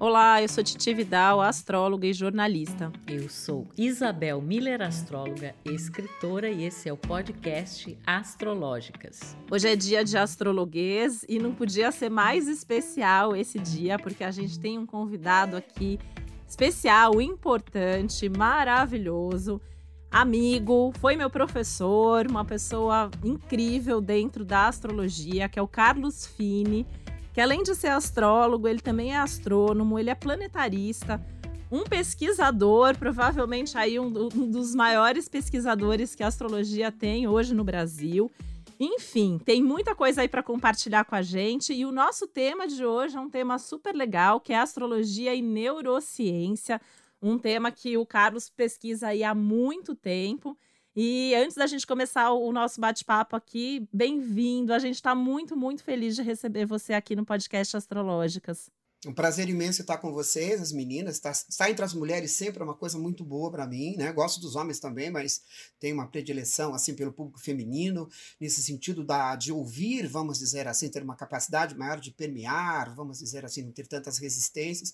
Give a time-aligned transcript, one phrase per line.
[0.00, 2.92] Olá, eu sou Titi Vidal, astróloga e jornalista.
[3.04, 9.36] Eu sou Isabel Miller, astróloga, escritora, e esse é o podcast Astrológicas.
[9.50, 14.30] Hoje é dia de astrologuês e não podia ser mais especial esse dia, porque a
[14.30, 15.98] gente tem um convidado aqui
[16.46, 19.60] especial, importante, maravilhoso,
[20.08, 26.86] amigo, foi meu professor, uma pessoa incrível dentro da astrologia, que é o Carlos Fini
[27.38, 31.24] que além de ser astrólogo, ele também é astrônomo, ele é planetarista,
[31.70, 37.62] um pesquisador, provavelmente aí um, um dos maiores pesquisadores que a astrologia tem hoje no
[37.62, 38.28] Brasil.
[38.80, 42.84] Enfim, tem muita coisa aí para compartilhar com a gente e o nosso tema de
[42.84, 46.80] hoje é um tema super legal, que é astrologia e neurociência,
[47.22, 50.58] um tema que o Carlos pesquisa aí há muito tempo.
[51.00, 54.74] E antes da gente começar o nosso bate-papo aqui, bem-vindo.
[54.74, 58.68] A gente está muito, muito feliz de receber você aqui no podcast Astrológicas.
[59.06, 61.14] Um prazer imenso estar com vocês, as meninas.
[61.14, 64.10] Estar, estar entre as mulheres sempre é uma coisa muito boa para mim, né?
[64.10, 65.40] Gosto dos homens também, mas
[65.78, 68.10] tenho uma predileção assim pelo público feminino,
[68.40, 73.20] nesse sentido da, de ouvir, vamos dizer assim, ter uma capacidade maior de permear, vamos
[73.20, 74.92] dizer assim, não ter tantas resistências.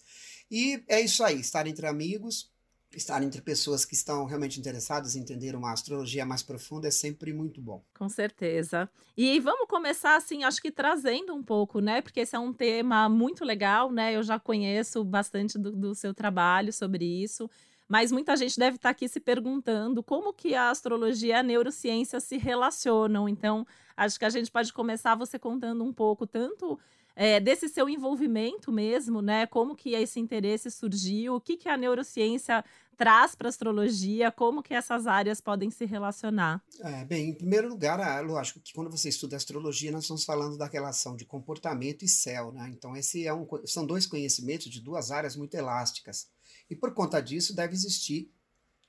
[0.50, 2.52] E é isso aí, estar entre amigos,
[2.98, 7.32] estar entre pessoas que estão realmente interessadas em entender uma astrologia mais profunda é sempre
[7.32, 7.82] muito bom.
[7.98, 8.88] Com certeza.
[9.16, 12.00] E vamos começar assim, acho que trazendo um pouco, né?
[12.00, 14.14] Porque esse é um tema muito legal, né?
[14.14, 17.50] Eu já conheço bastante do, do seu trabalho sobre isso.
[17.88, 22.18] Mas muita gente deve estar aqui se perguntando como que a astrologia e a neurociência
[22.18, 23.28] se relacionam.
[23.28, 26.78] Então, acho que a gente pode começar você contando um pouco tanto
[27.16, 29.46] é, desse seu envolvimento mesmo, né?
[29.46, 32.64] Como que esse interesse surgiu, o que, que a neurociência
[32.96, 36.62] traz para a astrologia, como que essas áreas podem se relacionar?
[36.80, 40.56] É, bem, em primeiro lugar, é lógico que quando você estuda astrologia, nós estamos falando
[40.56, 42.70] da relação de comportamento e céu, né?
[42.72, 46.28] Então, esse é um, são dois conhecimentos de duas áreas muito elásticas.
[46.70, 48.30] E por conta disso, deve existir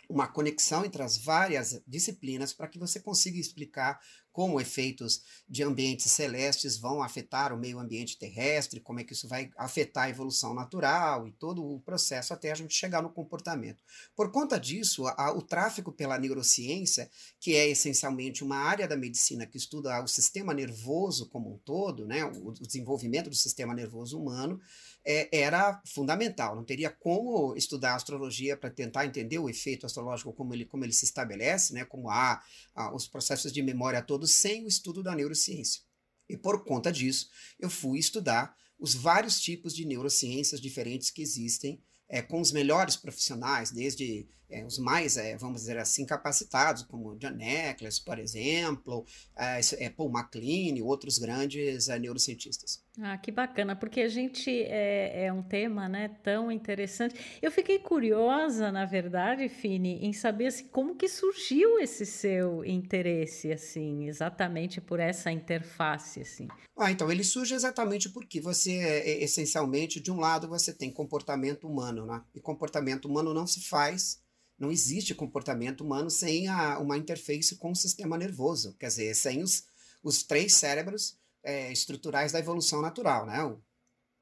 [0.09, 3.99] uma conexão entre as várias disciplinas para que você consiga explicar
[4.35, 9.29] como efeitos de ambientes celestes vão afetar o meio ambiente terrestre, como é que isso
[9.29, 13.81] vai afetar a evolução natural e todo o processo até a gente chegar no comportamento.
[14.13, 17.09] Por conta disso, a, o tráfico pela neurociência,
[17.39, 22.05] que é essencialmente uma área da medicina que estuda o sistema nervoso como um todo,
[22.05, 24.59] né, o, o desenvolvimento do sistema nervoso humano,
[25.05, 26.55] é, era fundamental.
[26.55, 30.93] Não teria como estudar astrologia para tentar entender o efeito astrológico, como ele, como ele
[30.93, 32.41] se estabelece, né, como há,
[32.73, 35.81] há os processos de memória todos, sem o estudo da neurociência.
[36.27, 37.29] E por conta disso,
[37.59, 42.95] eu fui estudar os vários tipos de neurociências diferentes que existem é, com os melhores
[42.95, 49.05] profissionais, desde é, os mais, é, vamos dizer assim, capacitados, como John Eccles, por exemplo,
[49.35, 52.84] é, Paul MacLean e outros grandes é, neurocientistas.
[53.01, 57.15] Ah, que bacana, porque a gente é, é, um tema né, tão interessante.
[57.41, 63.51] Eu fiquei curiosa, na verdade, Fini, em saber assim, como que surgiu esse seu interesse,
[63.51, 66.47] assim, exatamente por essa interface, assim.
[66.77, 71.67] Ah, então ele surge exatamente porque você, é, essencialmente, de um lado você tem comportamento
[71.67, 72.23] humano, né?
[72.33, 74.23] E comportamento humano não se faz
[74.57, 79.43] não existe comportamento humano sem a, uma interface com o sistema nervoso, quer dizer, sem
[79.43, 79.65] os,
[80.01, 83.43] os três cérebros é, estruturais da evolução natural, né?
[83.43, 83.61] O,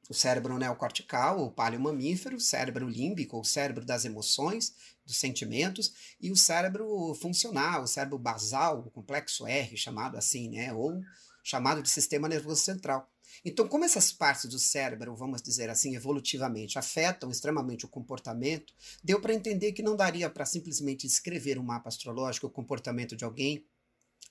[0.10, 4.76] o cérebro neocortical, o paleomamífero, o cérebro límbico, o cérebro das emoções,
[5.06, 10.74] dos sentimentos, e o cérebro funcional, o cérebro basal, o complexo R, chamado assim, né?
[10.74, 11.02] Ou
[11.44, 13.10] chamado de sistema nervoso central.
[13.44, 18.74] Então, como essas partes do cérebro, vamos dizer assim, evolutivamente, afetam extremamente o comportamento,
[19.04, 23.26] deu para entender que não daria para simplesmente escrever um mapa astrológico, o comportamento de
[23.26, 23.66] alguém,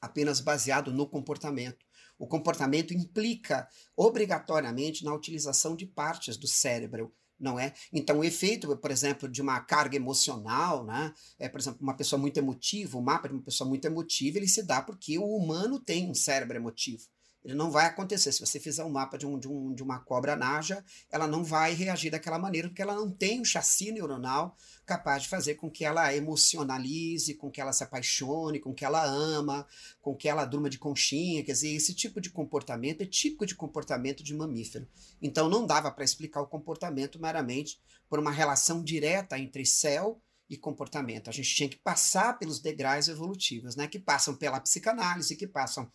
[0.00, 1.84] apenas baseado no comportamento.
[2.18, 7.74] O comportamento implica obrigatoriamente na utilização de partes do cérebro, não é?
[7.92, 11.12] Então, o efeito, por exemplo, de uma carga emocional, né?
[11.38, 14.46] É, por exemplo, uma pessoa muito emotiva, o mapa de uma pessoa muito emotiva, ele
[14.46, 17.02] se dá porque o humano tem um cérebro emotivo.
[17.44, 18.30] Ele não vai acontecer.
[18.30, 21.42] Se você fizer um mapa de, um, de, um, de uma cobra naja, ela não
[21.42, 24.56] vai reagir daquela maneira, porque ela não tem um chassi neuronal
[24.86, 29.04] capaz de fazer com que ela emocionalize, com que ela se apaixone, com que ela
[29.04, 29.66] ama,
[30.00, 31.42] com que ela durma de conchinha.
[31.42, 34.86] Quer dizer, esse tipo de comportamento é típico de comportamento de mamífero.
[35.20, 40.56] Então não dava para explicar o comportamento meramente por uma relação direta entre céu e
[40.56, 41.30] comportamento.
[41.30, 45.90] A gente tinha que passar pelos degraus evolutivos, né, que passam pela psicanálise, que passam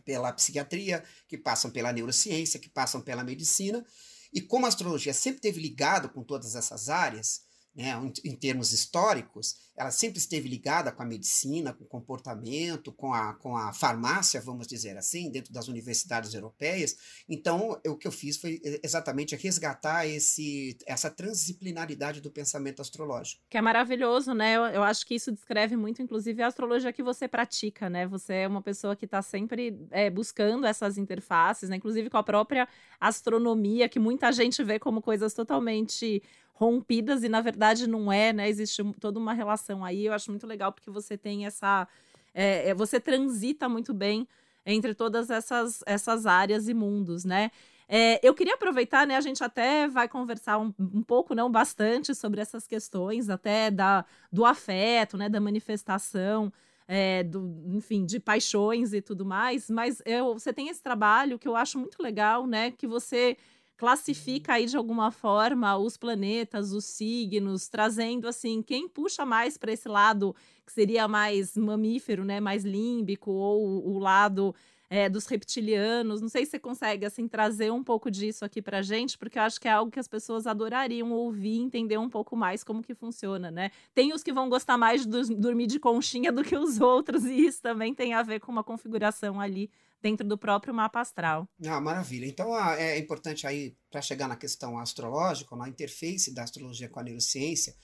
[0.00, 3.84] pela psiquiatria, que passam pela neurociência, que passam pela medicina.
[4.32, 7.42] E como a astrologia sempre teve ligado com todas essas áreas,
[7.74, 7.92] né,
[8.24, 13.34] em termos históricos, ela sempre esteve ligada com a medicina, com o comportamento, com a,
[13.34, 16.96] com a farmácia, vamos dizer assim, dentro das universidades europeias.
[17.26, 23.42] Então, o que eu fiz foi exatamente resgatar esse, essa transdisciplinaridade do pensamento astrológico.
[23.48, 24.56] Que é maravilhoso, né?
[24.56, 28.06] Eu, eu acho que isso descreve muito, inclusive, a astrologia que você pratica, né?
[28.06, 31.76] Você é uma pessoa que está sempre é, buscando essas interfaces, né?
[31.76, 32.68] Inclusive com a própria
[33.00, 36.22] astronomia, que muita gente vê como coisas totalmente
[36.62, 38.48] rompidas e na verdade não é, né?
[38.48, 40.06] Existe toda uma relação aí.
[40.06, 41.88] Eu acho muito legal porque você tem essa.
[42.32, 44.26] É, é, você transita muito bem
[44.64, 47.50] entre todas essas, essas áreas e mundos, né?
[47.88, 49.16] É, eu queria aproveitar, né?
[49.16, 54.04] A gente até vai conversar um, um, pouco, não bastante, sobre essas questões, até da,
[54.30, 55.28] do afeto, né?
[55.28, 56.50] Da manifestação,
[56.86, 59.68] é, do, enfim, de paixões e tudo mais.
[59.68, 62.70] Mas eu, você tem esse trabalho que eu acho muito legal, né?
[62.70, 63.36] Que você
[63.82, 69.72] classifica aí de alguma forma os planetas, os signos, trazendo assim quem puxa mais para
[69.72, 74.54] esse lado que seria mais mamífero, né, mais límbico ou o lado
[74.88, 76.20] é, dos reptilianos.
[76.20, 79.42] Não sei se você consegue assim trazer um pouco disso aqui para gente, porque eu
[79.42, 82.94] acho que é algo que as pessoas adorariam ouvir, entender um pouco mais como que
[82.94, 83.72] funciona, né?
[83.92, 87.46] Tem os que vão gostar mais de dormir de conchinha do que os outros e
[87.46, 89.68] isso também tem a ver com uma configuração ali
[90.02, 91.48] dentro do próprio mapa astral.
[91.64, 92.26] Ah, maravilha.
[92.26, 97.02] Então é importante aí, para chegar na questão astrológica, na interface da astrologia com a
[97.04, 97.74] neurociência,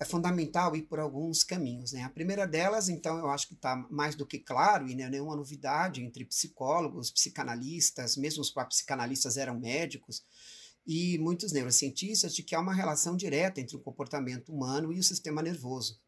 [0.00, 1.92] é fundamental ir por alguns caminhos.
[1.92, 2.02] Né?
[2.02, 5.10] A primeira delas, então, eu acho que está mais do que claro, e não é
[5.10, 10.24] nenhuma novidade entre psicólogos, psicanalistas, mesmo os próprios psicanalistas eram médicos,
[10.86, 15.04] e muitos neurocientistas, de que há uma relação direta entre o comportamento humano e o
[15.04, 16.00] sistema nervoso.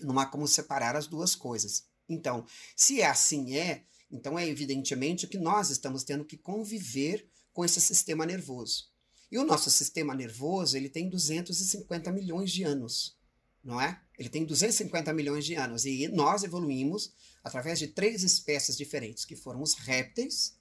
[0.00, 1.84] Não há como separar as duas coisas.
[2.08, 7.64] Então, se é assim é, então, é evidentemente que nós estamos tendo que conviver com
[7.64, 8.88] esse sistema nervoso.
[9.30, 13.18] E o nosso sistema nervoso, ele tem 250 milhões de anos,
[13.62, 14.00] não é?
[14.18, 17.12] Ele tem 250 milhões de anos e nós evoluímos
[17.42, 20.56] através de três espécies diferentes, que foram os répteis,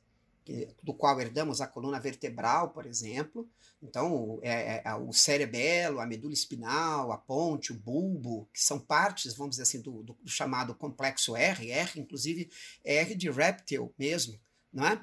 [0.84, 3.50] do qual herdamos a coluna vertebral, por exemplo.
[3.82, 9.36] Então, é, é, o cerebelo, a medula espinal, a ponte, o bulbo, que são partes,
[9.36, 12.50] vamos dizer assim, do, do, chamado complexo R, R, inclusive,
[12.84, 14.40] é R de réptil mesmo,
[14.72, 15.02] não é?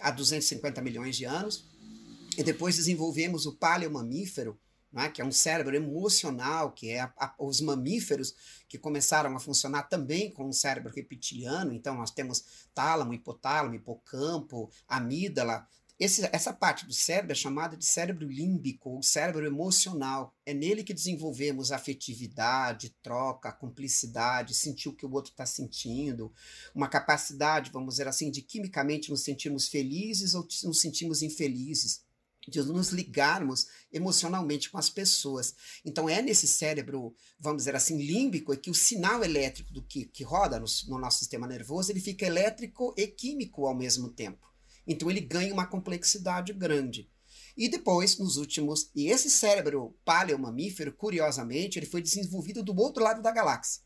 [0.00, 1.64] Há 250 milhões de anos.
[2.36, 4.58] E depois desenvolvemos o paleomamífero,
[5.00, 5.08] é?
[5.08, 8.34] que é um cérebro emocional, que é a, a, os mamíferos
[8.68, 11.72] que começaram a funcionar também com um cérebro reptiliano.
[11.72, 12.44] Então, nós temos
[12.74, 15.66] tálamo, hipotálamo, hipocampo, amígdala.
[15.98, 20.34] Esse, essa parte do cérebro é chamada de cérebro límbico, ou cérebro emocional.
[20.44, 26.32] É nele que desenvolvemos afetividade, troca, cumplicidade, sentir o que o outro está sentindo,
[26.74, 32.03] uma capacidade, vamos dizer assim, de quimicamente nos sentirmos felizes ou nos sentirmos infelizes
[32.48, 35.54] de nos ligarmos emocionalmente com as pessoas.
[35.84, 40.04] Então é nesse cérebro, vamos dizer assim, límbico, é que o sinal elétrico do que,
[40.04, 44.46] que roda no, no nosso sistema nervoso, ele fica elétrico e químico ao mesmo tempo.
[44.86, 47.10] Então ele ganha uma complexidade grande.
[47.56, 53.22] E depois, nos últimos, e esse cérebro paleomamífero, curiosamente, ele foi desenvolvido do outro lado
[53.22, 53.82] da galáxia,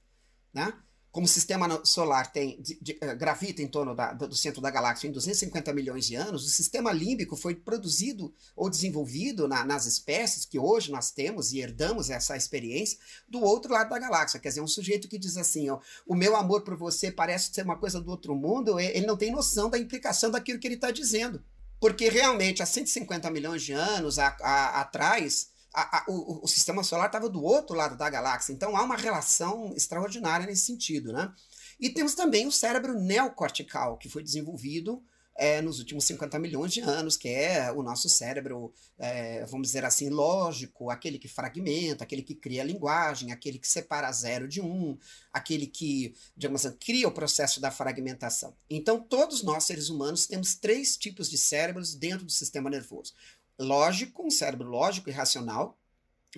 [0.52, 0.72] né?
[1.19, 4.70] Como o sistema solar tem, de, de, uh, gravita em torno da, do centro da
[4.70, 9.85] galáxia em 250 milhões de anos, o sistema límbico foi produzido ou desenvolvido na, nas
[9.85, 14.38] espécies que hoje nós temos e herdamos essa experiência do outro lado da galáxia.
[14.38, 17.65] Quer dizer, um sujeito que diz assim: ó, o meu amor por você parece ser
[17.65, 20.93] uma coisa do outro mundo, ele não tem noção da implicação daquilo que ele está
[20.93, 21.43] dizendo.
[21.81, 26.82] Porque realmente, há 150 milhões de anos a, a, atrás, a, a, o, o, sistema
[26.82, 28.53] solar estava do outro lado da galáxia.
[28.53, 31.32] Então há uma relação extraordinária nesse sentido, né?
[31.79, 35.03] E temos também o cérebro neocortical, que foi desenvolvido
[35.39, 39.84] é, nos últimos 50 milhões de anos, que é o nosso cérebro, é, vamos dizer
[39.84, 44.60] assim, lógico, aquele que fragmenta, aquele que cria a linguagem, aquele que separa zero de
[44.60, 44.98] um,
[45.32, 48.53] aquele que, digamos assim, cria o processo da fragmentação.
[48.69, 53.15] Então, todos nós, seres humanos, temos três tipos de cérebros dentro do sistema nervoso
[53.58, 55.79] lógico, um cérebro lógico e racional,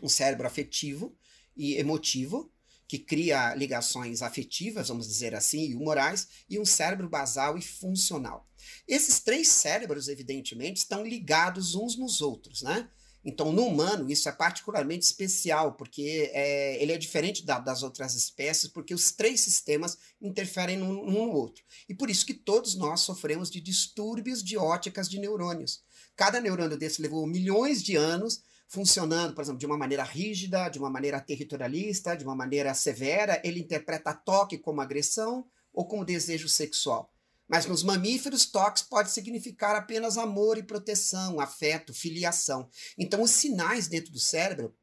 [0.03, 1.17] um cérebro afetivo
[1.57, 2.51] e emotivo,
[2.89, 8.49] que cria ligações afetivas, vamos dizer assim, e humorais, e um cérebro basal e funcional.
[8.89, 12.89] Esses três cérebros, evidentemente, estão ligados uns nos outros, né?
[13.25, 18.15] Então, no humano, isso é particularmente especial, porque é, ele é diferente da, das outras
[18.15, 21.63] espécies, porque os três sistemas interferem num, num no outro.
[21.89, 25.83] E por isso que todos nós sofremos de distúrbios de óticas de neurônios.
[26.21, 30.79] Cada neurônio desse levou milhões de anos funcionando, por exemplo, de uma maneira rígida, de
[30.79, 33.41] uma maneira territorialista, de uma maneira severa.
[33.43, 37.11] Ele interpreta toque como agressão ou como desejo sexual.
[37.49, 42.69] Mas nos mamíferos, toque pode significar apenas amor e proteção, afeto, filiação.
[42.99, 44.77] Então, os sinais dentro do cérebro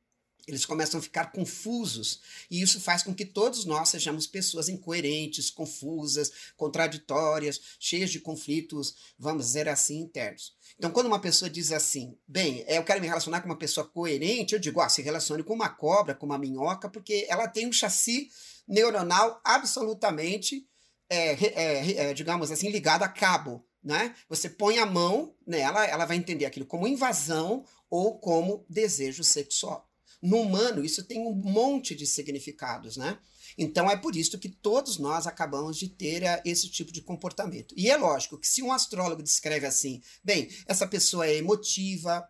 [0.48, 5.50] eles começam a ficar confusos, e isso faz com que todos nós sejamos pessoas incoerentes,
[5.50, 10.56] confusas, contraditórias, cheias de conflitos, vamos dizer assim, internos.
[10.78, 14.54] Então, quando uma pessoa diz assim, bem, eu quero me relacionar com uma pessoa coerente,
[14.54, 17.74] eu digo, ah, se relacione com uma cobra, com uma minhoca, porque ela tem um
[17.74, 18.30] chassi
[18.68, 20.66] neuronal absolutamente,
[21.10, 23.66] é, é, é, digamos assim, ligado a cabo.
[23.84, 24.16] Né?
[24.28, 29.87] Você põe a mão nela, ela vai entender aquilo como invasão ou como desejo sexual.
[30.22, 33.20] No humano, isso tem um monte de significados, né?
[33.58, 37.74] Então é por isso que todos nós acabamos de ter uh, esse tipo de comportamento.
[37.78, 42.28] E é lógico que se um astrólogo descreve assim, bem, essa pessoa é emotiva,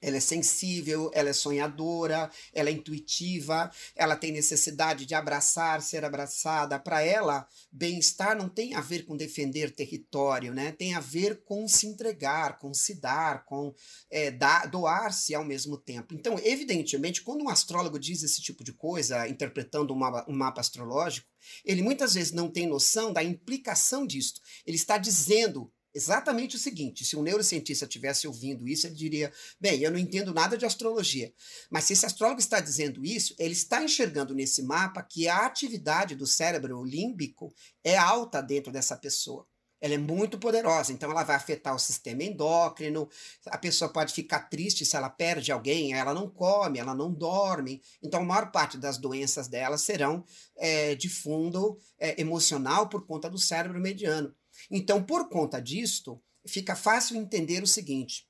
[0.00, 6.04] ela é sensível, ela é sonhadora, ela é intuitiva, ela tem necessidade de abraçar, ser
[6.04, 6.78] abraçada.
[6.78, 10.72] Para ela, bem-estar não tem a ver com defender território, né?
[10.72, 13.74] Tem a ver com se entregar, com se dar, com
[14.10, 14.30] é,
[14.70, 16.14] doar-se ao mesmo tempo.
[16.14, 20.60] Então, evidentemente, quando um astrólogo diz esse tipo de coisa, interpretando um mapa, um mapa
[20.60, 21.28] astrológico,
[21.64, 24.40] ele muitas vezes não tem noção da implicação disto.
[24.66, 29.80] Ele está dizendo exatamente o seguinte: se um neurocientista tivesse ouvindo isso, ele diria: bem,
[29.80, 31.32] eu não entendo nada de astrologia.
[31.70, 36.14] Mas se esse astrólogo está dizendo isso, ele está enxergando nesse mapa que a atividade
[36.14, 39.46] do cérebro límbico é alta dentro dessa pessoa.
[39.78, 43.08] Ela é muito poderosa, então ela vai afetar o sistema endócrino.
[43.46, 47.82] A pessoa pode ficar triste se ela perde alguém, ela não come, ela não dorme.
[48.02, 50.24] Então, a maior parte das doenças dela serão
[50.56, 54.34] é, de fundo é, emocional por conta do cérebro mediano.
[54.70, 58.26] Então, por conta disto, fica fácil entender o seguinte: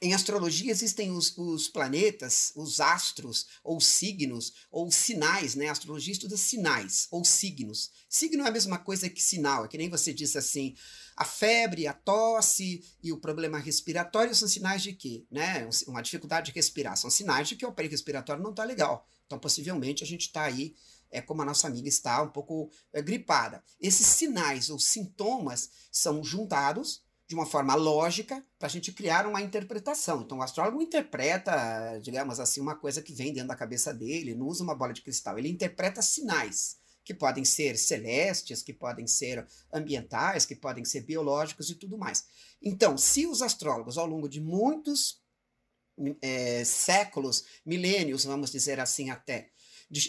[0.00, 5.68] em astrologia existem os, os, planetas, os astros, ou signos, ou sinais, né?
[5.68, 7.90] A astrologia estuda sinais, ou signos.
[8.08, 10.76] Signo é a mesma coisa que sinal, é que nem você disse assim,
[11.16, 15.26] a febre, a tosse e o problema respiratório são sinais de quê?
[15.30, 15.68] Né?
[15.88, 19.04] Uma dificuldade de respirar, são sinais de que o aparelho respiratório não está legal.
[19.26, 20.76] Então, possivelmente, a gente está aí
[21.10, 23.62] é como a nossa amiga está um pouco é, gripada.
[23.80, 29.42] Esses sinais ou sintomas são juntados de uma forma lógica para a gente criar uma
[29.42, 30.22] interpretação.
[30.22, 34.46] Então, o astrólogo interpreta, digamos assim, uma coisa que vem dentro da cabeça dele, não
[34.46, 39.46] usa uma bola de cristal, ele interpreta sinais que podem ser celestes, que podem ser
[39.72, 42.24] ambientais, que podem ser biológicos e tudo mais.
[42.62, 45.22] Então, se os astrólogos, ao longo de muitos
[46.20, 49.50] é, séculos, milênios, vamos dizer assim até,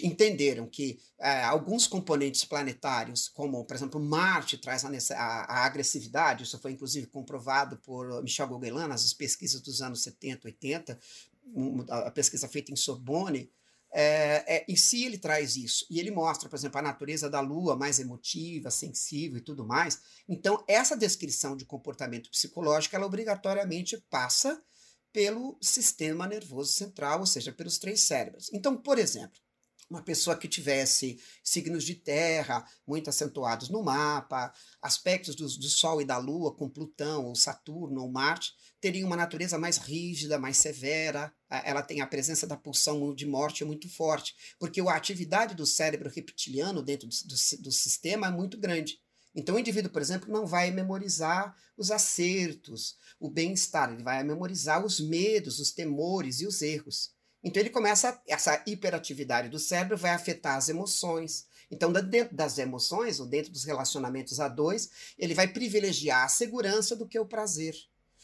[0.03, 6.43] entenderam que é, alguns componentes planetários, como, por exemplo, Marte traz a, a, a, agressividade,
[6.43, 10.99] isso foi inclusive comprovado por Michel Gauguin nas pesquisas dos anos 70, 80,
[11.89, 13.49] a pesquisa feita em Sorbonne,
[13.91, 15.85] é, é, em si ele traz isso.
[15.89, 19.99] E ele mostra, por exemplo, a natureza da Lua mais emotiva, sensível e tudo mais.
[20.27, 24.61] Então, essa descrição de comportamento psicológico, ela obrigatoriamente passa
[25.11, 28.51] pelo sistema nervoso central, ou seja, pelos três cérebros.
[28.53, 29.39] Então, por exemplo,
[29.89, 36.01] uma pessoa que tivesse signos de terra muito acentuados no mapa, aspectos do, do Sol
[36.01, 40.57] e da Lua com Plutão, ou Saturno, ou Marte, teria uma natureza mais rígida, mais
[40.57, 45.65] severa, ela tem a presença da pulsão de morte muito forte, porque a atividade do
[45.65, 48.99] cérebro reptiliano dentro do, do, do sistema é muito grande.
[49.35, 54.83] Então, o indivíduo, por exemplo, não vai memorizar os acertos, o bem-estar, ele vai memorizar
[54.83, 57.11] os medos, os temores e os erros.
[57.43, 61.47] Então ele começa, essa hiperatividade do cérebro vai afetar as emoções.
[61.71, 66.95] Então, dentro das emoções, ou dentro dos relacionamentos a dois, ele vai privilegiar a segurança
[66.95, 67.75] do que o prazer.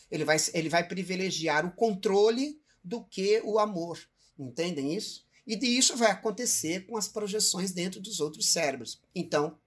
[0.09, 3.99] Ele vai, ele vai privilegiar o controle do que o amor.
[4.37, 5.25] Entendem isso?
[5.45, 8.99] E isso vai acontecer com as projeções dentro dos outros cérebros.
[9.13, 9.57] Então,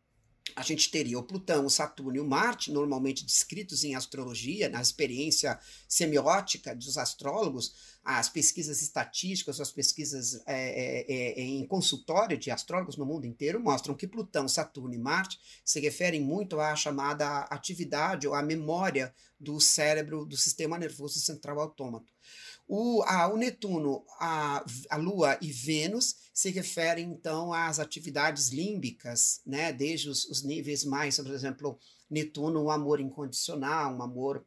[0.59, 4.83] a gente teria o Plutão, o Saturno e o Marte, normalmente descritos em astrologia, na
[4.83, 5.57] experiência
[5.89, 7.73] semiótica dos astrólogos,
[8.05, 13.61] as pesquisas estatísticas, as pesquisas é, é, é, em consultório de astrólogos no mundo inteiro
[13.61, 19.15] mostram que Plutão, Saturno e Marte se referem muito à chamada atividade ou à memória
[19.39, 22.13] do cérebro, do sistema nervoso central autômato.
[22.71, 29.41] O, a, o Netuno, a, a Lua e Vênus se referem, então, às atividades límbicas,
[29.47, 29.73] né?
[29.73, 31.79] desde os, os níveis mais, por exemplo,
[32.11, 34.45] Netuno, um amor incondicional, um amor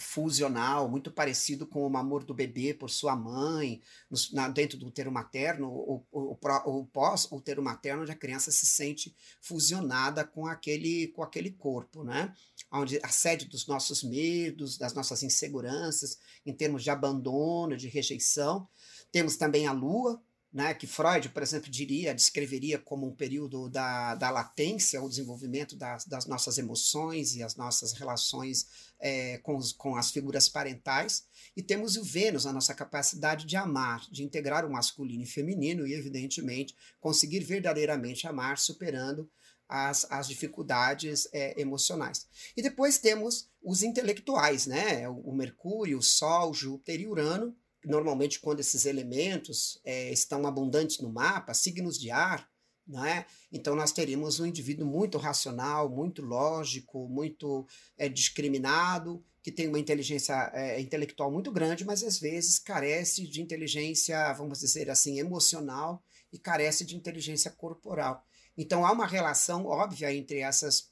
[0.00, 3.80] fusional, muito parecido com o amor do bebê por sua mãe,
[4.10, 8.66] no, na, dentro do útero materno, o, o, o pós-útero materno, onde a criança se
[8.66, 12.34] sente fusionada com aquele, com aquele corpo, né?
[12.72, 18.68] Onde a sede dos nossos medos, das nossas inseguranças, em termos de abandono, de rejeição.
[19.12, 24.16] Temos também a lua, né, que Freud, por exemplo, diria, descreveria como um período da,
[24.16, 28.66] da latência, o desenvolvimento das, das nossas emoções e as nossas relações
[28.98, 31.24] é, com, os, com as figuras parentais.
[31.56, 35.86] E temos o Vênus, a nossa capacidade de amar, de integrar o masculino e feminino
[35.86, 39.30] e, evidentemente, conseguir verdadeiramente amar, superando
[39.68, 42.26] as, as dificuldades é, emocionais.
[42.56, 45.08] E depois temos os intelectuais, né?
[45.08, 51.12] O Mercúrio, o Sol, Júpiter e Urano, normalmente quando esses elementos é, estão abundantes no
[51.12, 52.48] mapa, signos de ar,
[52.86, 53.24] né?
[53.52, 59.78] então nós teríamos um indivíduo muito racional, muito lógico, muito é, discriminado, que tem uma
[59.78, 66.02] inteligência é, intelectual muito grande, mas às vezes carece de inteligência, vamos dizer assim, emocional
[66.32, 68.24] e carece de inteligência corporal.
[68.56, 70.90] Então há uma relação óbvia entre essas,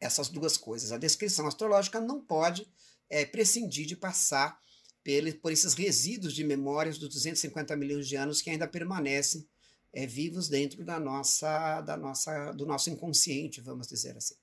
[0.00, 0.92] essas duas coisas.
[0.92, 2.70] A descrição astrológica não pode
[3.10, 4.58] é, prescindir de passar
[5.42, 9.46] por esses resíduos de memórias dos 250 milhões de anos que ainda permanecem
[9.92, 14.34] é, vivos dentro da nossa, da nossa, do nosso inconsciente, vamos dizer assim.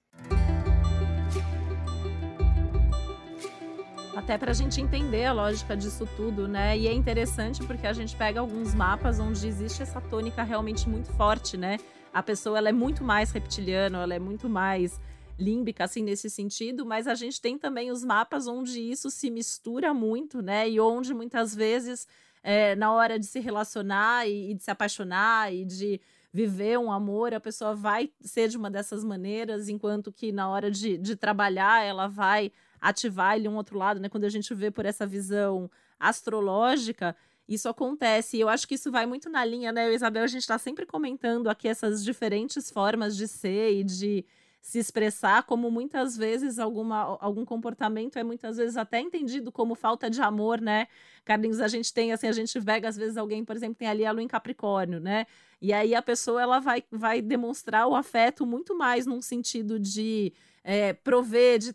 [4.16, 6.78] Até para a gente entender a lógica disso tudo, né?
[6.78, 11.12] E é interessante porque a gente pega alguns mapas onde existe essa tônica realmente muito
[11.14, 11.78] forte, né?
[12.14, 15.00] A pessoa ela é muito mais reptiliana, ela é muito mais
[15.42, 19.94] límbica, assim, nesse sentido, mas a gente tem também os mapas onde isso se mistura
[19.94, 20.70] muito, né?
[20.70, 22.08] E onde muitas vezes,
[22.44, 26.00] é, na hora de se relacionar e, e de se apaixonar e de
[26.32, 30.72] viver um amor, a pessoa vai ser de uma dessas maneiras, enquanto que na hora
[30.72, 34.10] de, de trabalhar ela vai ativar ele um outro lado, né?
[34.10, 35.70] Quando a gente vê por essa visão
[36.00, 37.16] astrológica,
[37.48, 38.38] isso acontece.
[38.38, 39.94] E eu acho que isso vai muito na linha, né?
[39.94, 44.26] Isabel, a gente está sempre comentando aqui essas diferentes formas de ser e de
[44.62, 50.10] se expressar, como muitas vezes alguma, algum comportamento é muitas vezes até entendido como falta
[50.10, 50.88] de amor, né?
[51.26, 54.06] Carlinhos, a gente tem assim, a gente vega às vezes alguém, por exemplo, tem ali
[54.06, 55.26] a lua em Capricórnio, né?
[55.60, 60.32] E aí a pessoa ela vai, vai demonstrar o afeto muito mais num sentido de
[60.64, 61.74] é, prover, de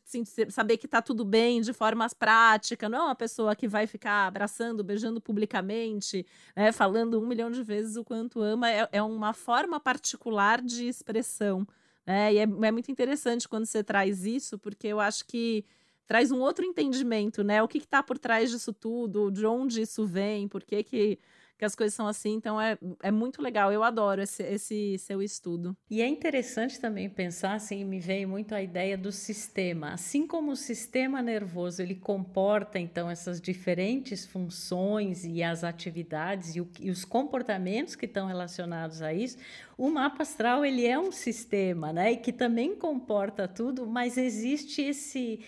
[0.48, 4.26] saber que está tudo bem de formas práticas, não é uma pessoa que vai ficar
[4.28, 6.24] abraçando, beijando publicamente,
[6.54, 10.86] né, falando um milhão de vezes o quanto ama, é, é uma forma particular de
[10.86, 11.66] expressão.
[12.06, 15.64] É, e é, é muito interessante quando você traz isso, porque eu acho que
[16.06, 17.62] traz um outro entendimento, né?
[17.62, 21.18] O que está por trás disso tudo, de onde isso vem, por que, que
[21.58, 22.34] que as coisas são assim.
[22.34, 23.72] Então é, é muito legal.
[23.72, 25.76] Eu adoro esse, esse seu estudo.
[25.90, 29.92] E é interessante também pensar, assim, me veio muito a ideia do sistema.
[29.92, 36.60] Assim como o sistema nervoso ele comporta então essas diferentes funções e as atividades e,
[36.60, 39.38] o, e os comportamentos que estão relacionados a isso,
[39.78, 42.12] o mapa astral ele é um sistema, né?
[42.12, 45.40] E que também comporta tudo, mas existe esse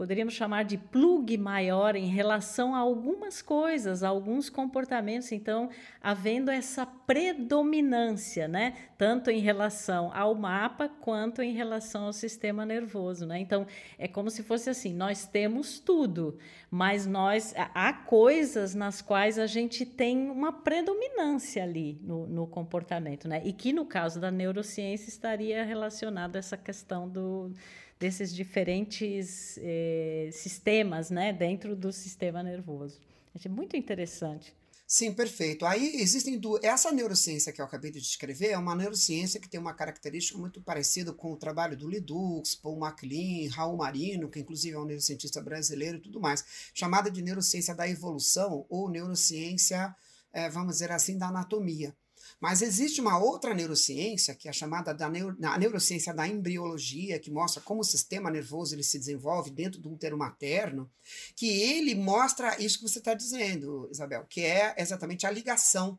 [0.00, 5.30] poderíamos chamar de plug maior em relação a algumas coisas, a alguns comportamentos.
[5.30, 5.68] Então,
[6.00, 8.72] havendo essa predominância, né?
[8.96, 13.40] Tanto em relação ao mapa quanto em relação ao sistema nervoso, né?
[13.40, 13.66] Então,
[13.98, 16.38] é como se fosse assim: nós temos tudo,
[16.70, 23.28] mas nós há coisas nas quais a gente tem uma predominância ali no, no comportamento,
[23.28, 23.42] né?
[23.44, 27.52] E que no caso da neurociência estaria relacionado a essa questão do
[28.00, 32.98] desses diferentes eh, sistemas né, dentro do sistema nervoso.
[33.44, 34.52] É muito interessante.
[34.86, 35.64] Sim, perfeito.
[35.64, 36.64] Aí existem duas.
[36.64, 40.60] Essa neurociência que eu acabei de descrever é uma neurociência que tem uma característica muito
[40.60, 45.40] parecida com o trabalho do Lidux, Paul MacLean, Raul Marino, que inclusive é um neurocientista
[45.40, 49.94] brasileiro e tudo mais, chamada de neurociência da evolução ou neurociência,
[50.32, 51.94] é, vamos dizer assim, da anatomia.
[52.40, 57.30] Mas existe uma outra neurociência, que é chamada da neuro, a neurociência da embriologia, que
[57.30, 60.90] mostra como o sistema nervoso ele se desenvolve dentro do útero materno,
[61.36, 65.98] que ele mostra isso que você está dizendo, Isabel, que é exatamente a ligação.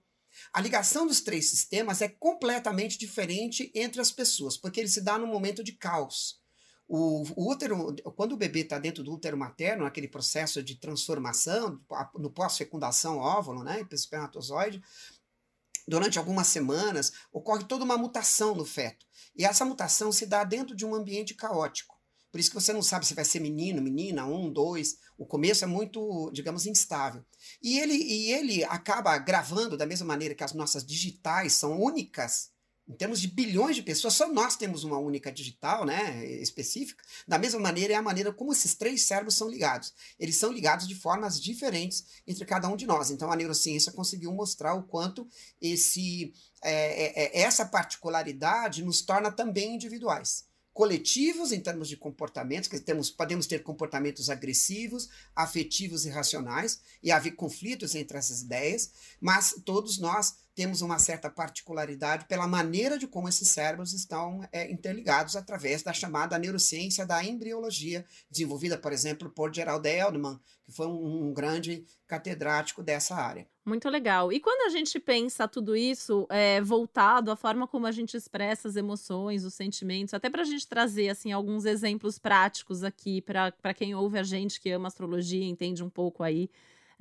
[0.52, 5.20] A ligação dos três sistemas é completamente diferente entre as pessoas, porque ele se dá
[5.20, 6.42] no momento de caos.
[6.88, 11.80] O, o útero, quando o bebê está dentro do útero materno, naquele processo de transformação,
[12.16, 14.82] no pós-fecundação óvulo, né, espermatozoide,
[15.88, 19.06] durante algumas semanas, ocorre toda uma mutação no feto.
[19.36, 22.00] E essa mutação se dá dentro de um ambiente caótico.
[22.32, 24.98] Por isso que você não sabe se vai ser menino, menina, um, dois.
[25.18, 27.26] O começo é muito, digamos, instável.
[27.62, 32.50] E ele, e ele acaba gravando da mesma maneira que as nossas digitais são únicas
[32.92, 37.02] em termos de bilhões de pessoas, só nós temos uma única digital, né, específica.
[37.26, 39.94] Da mesma maneira, é a maneira como esses três cérebros são ligados.
[40.20, 43.10] Eles são ligados de formas diferentes entre cada um de nós.
[43.10, 45.26] Então, a neurociência conseguiu mostrar o quanto
[45.62, 52.70] esse, é, é, é essa particularidade nos torna também individuais coletivos em termos de comportamentos,
[52.70, 58.92] que temos, podemos ter comportamentos agressivos, afetivos e racionais, e haver conflitos entre essas ideias,
[59.20, 64.72] mas todos nós temos uma certa particularidade pela maneira de como esses cérebros estão é,
[64.72, 70.88] interligados através da chamada neurociência da embriologia, desenvolvida, por exemplo, por Gerald Eldman, que foi
[70.88, 73.48] um, um grande catedrático dessa área.
[73.64, 74.34] Muito legal.
[74.34, 78.68] E quando a gente pensa tudo isso é, voltado à forma como a gente expressa
[78.68, 83.74] as emoções, os sentimentos, até para a gente trazer assim alguns exemplos práticos aqui para
[83.74, 86.50] quem ouve a gente que ama astrologia, entende um pouco aí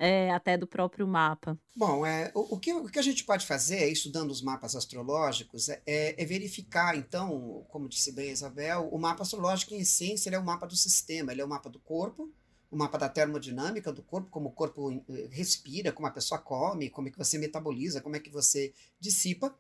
[0.01, 1.59] é, até do próprio mapa?
[1.77, 5.69] Bom, é, o, o, que, o que a gente pode fazer, estudando os mapas astrológicos,
[5.69, 10.31] é, é, é, verificar, então, como disse bem a Isabel, o mapa astrológico, em essência,
[10.31, 12.33] ele é o mapa do sistema, ele é o mapa do corpo,
[12.71, 16.89] o mapa da termodinâmica do corpo, como o corpo eh, respira, como a pessoa come,
[16.89, 19.55] como é que você metaboliza, como é que você dissipa,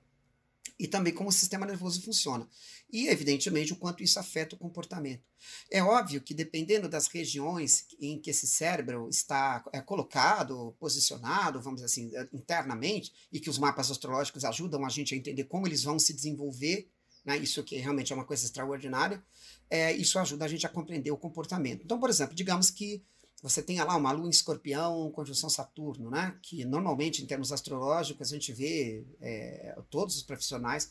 [0.79, 2.48] e também como o sistema nervoso funciona.
[2.92, 5.22] E, evidentemente, o quanto isso afeta o comportamento.
[5.70, 11.81] É óbvio que, dependendo das regiões em que esse cérebro está é, colocado, posicionado, vamos
[11.81, 15.66] dizer assim, eh, internamente, e que os mapas astrológicos ajudam a gente a entender como
[15.66, 16.90] eles vão se desenvolver,
[17.24, 19.22] né, isso que realmente é uma coisa extraordinária,
[19.68, 21.83] é, isso ajuda a gente a compreender o comportamento.
[21.85, 23.03] Então, por exemplo, digamos que
[23.42, 26.37] você tenha lá uma lua em escorpião, conjunção Saturno, né?
[26.42, 30.90] Que normalmente, em termos astrológicos, a gente vê é, todos os profissionais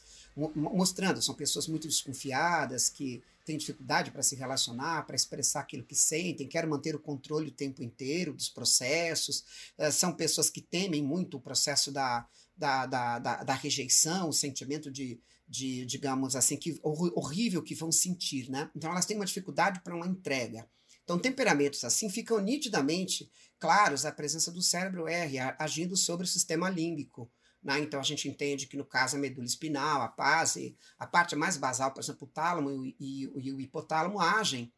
[0.55, 5.95] mostrando, são pessoas muito desconfiadas, que têm dificuldade para se relacionar, para expressar aquilo que
[5.95, 9.43] sentem, querem manter o controle o tempo inteiro dos processos,
[9.77, 14.33] é, são pessoas que temem muito o processo da, da, da, da, da rejeição, o
[14.33, 18.69] sentimento de, de digamos assim, que horrível que vão sentir, né?
[18.75, 20.67] Então elas têm uma dificuldade para uma entrega.
[21.09, 26.69] Então, temperamentos assim ficam nitidamente claros a presença do cérebro R agindo sobre o sistema
[26.69, 27.31] límbico.
[27.63, 27.79] Né?
[27.79, 31.57] Então, a gente entende que, no caso, a medula espinal, a base, a parte mais
[31.57, 34.71] basal, por exemplo, o tálamo e, e, e o hipotálamo agem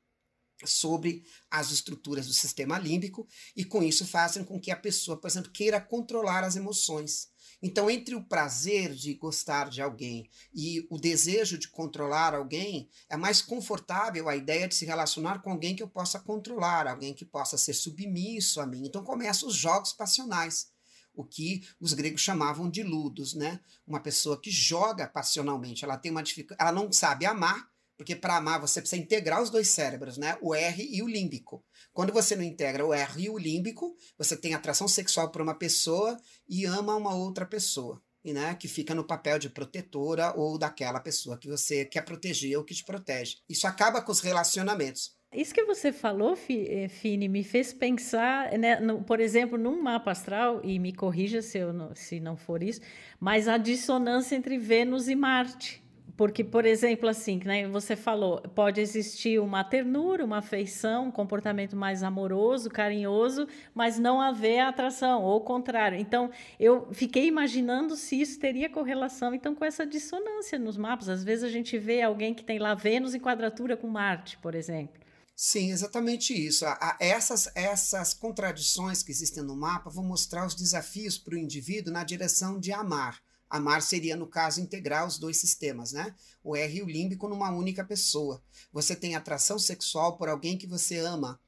[0.63, 5.27] sobre as estruturas do sistema límbico e, com isso, fazem com que a pessoa, por
[5.27, 7.29] exemplo, queira controlar as emoções.
[7.61, 13.15] Então, entre o prazer de gostar de alguém e o desejo de controlar alguém, é
[13.15, 17.23] mais confortável a ideia de se relacionar com alguém que eu possa controlar, alguém que
[17.23, 18.85] possa ser submisso a mim.
[18.85, 20.71] Então, começam os jogos passionais
[21.13, 23.59] o que os gregos chamavam de ludos, né?
[23.85, 27.69] Uma pessoa que joga passionalmente, ela tem uma dificuldade, ela não sabe amar,
[28.01, 30.35] porque para amar você precisa integrar os dois cérebros, né?
[30.41, 31.63] O R e o límbico.
[31.93, 35.53] Quando você não integra o R e o límbico, você tem atração sexual por uma
[35.53, 36.17] pessoa
[36.49, 38.01] e ama uma outra pessoa.
[38.25, 42.57] E, né, que fica no papel de protetora ou daquela pessoa que você quer proteger
[42.57, 43.37] ou que te protege.
[43.47, 45.15] Isso acaba com os relacionamentos.
[45.31, 50.11] Isso que você falou, eh, Fini, me fez pensar, né, no, por exemplo, num mapa
[50.11, 52.81] astral, e me corrija se, eu não, se não for isso,
[53.19, 55.80] mas a dissonância entre Vênus e Marte.
[56.21, 61.75] Porque, por exemplo, assim, né, você falou, pode existir uma ternura, uma afeição, um comportamento
[61.75, 65.97] mais amoroso, carinhoso, mas não haver atração, ou o contrário.
[65.97, 66.29] Então,
[66.59, 71.09] eu fiquei imaginando se isso teria correlação então com essa dissonância nos mapas.
[71.09, 74.53] Às vezes a gente vê alguém que tem lá Vênus em quadratura com Marte, por
[74.53, 75.01] exemplo.
[75.35, 76.65] Sim, exatamente isso.
[76.99, 82.03] essas, essas contradições que existem no mapa vão mostrar os desafios para o indivíduo na
[82.03, 83.19] direção de amar.
[83.51, 86.15] Amar seria, no caso, integrar os dois sistemas, né?
[86.41, 88.41] O R e o límbico numa única pessoa.
[88.71, 91.39] Você tem atração sexual por alguém que você ama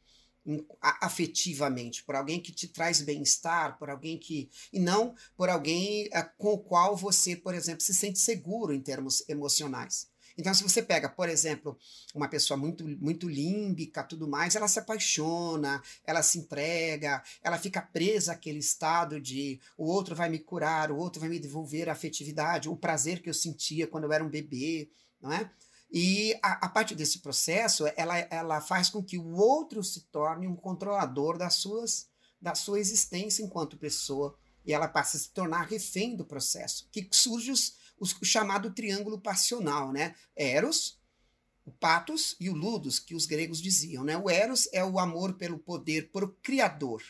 [0.82, 4.50] afetivamente, por alguém que te traz bem-estar, por alguém que.
[4.74, 8.82] e não por alguém eh, com o qual você, por exemplo, se sente seguro em
[8.82, 10.13] termos emocionais.
[10.38, 11.78] Então, se você pega, por exemplo,
[12.14, 17.82] uma pessoa muito, muito límbica, tudo mais, ela se apaixona, ela se entrega, ela fica
[17.82, 21.94] presa àquele estado de o outro vai me curar, o outro vai me devolver a
[21.94, 24.90] afetividade, o prazer que eu sentia quando eu era um bebê,
[25.22, 25.50] não é?
[25.92, 30.48] E a, a parte desse processo, ela, ela faz com que o outro se torne
[30.48, 32.08] um controlador das suas,
[32.42, 37.08] da sua existência enquanto pessoa, e ela passa a se tornar refém do processo, que
[37.12, 40.16] surge os, o chamado triângulo passional, né?
[40.36, 41.00] Eros,
[41.66, 44.18] o patos e o ludus, que os gregos diziam, né?
[44.18, 47.02] O eros é o amor pelo poder procriador.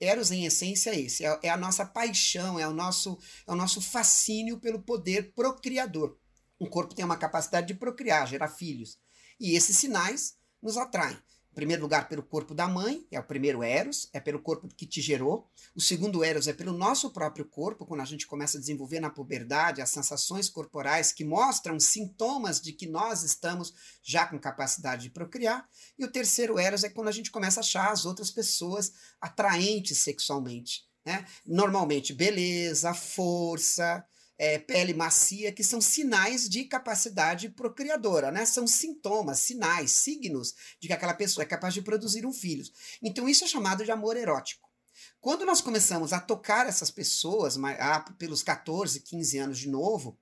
[0.00, 1.24] Eros, em essência, é esse.
[1.24, 6.16] É, é a nossa paixão, é o nosso, é o nosso fascínio pelo poder procriador.
[6.58, 8.98] O corpo tem uma capacidade de procriar, gerar filhos.
[9.38, 11.18] E esses sinais nos atraem.
[11.50, 14.86] Em primeiro lugar, pelo corpo da mãe, é o primeiro Eros, é pelo corpo que
[14.86, 15.50] te gerou.
[15.74, 19.10] O segundo Eros é pelo nosso próprio corpo, quando a gente começa a desenvolver na
[19.10, 25.10] puberdade as sensações corporais que mostram sintomas de que nós estamos já com capacidade de
[25.10, 25.68] procriar.
[25.98, 29.98] E o terceiro Eros é quando a gente começa a achar as outras pessoas atraentes
[29.98, 30.88] sexualmente.
[31.04, 31.26] Né?
[31.44, 34.04] Normalmente, beleza, força,
[34.42, 38.46] é, pele macia, que são sinais de capacidade procriadora, né?
[38.46, 42.64] São sintomas, sinais, signos de que aquela pessoa é capaz de produzir um filho.
[43.02, 44.66] Então, isso é chamado de amor erótico.
[45.20, 47.58] Quando nós começamos a tocar essas pessoas,
[48.16, 50.18] pelos 14, 15 anos de novo,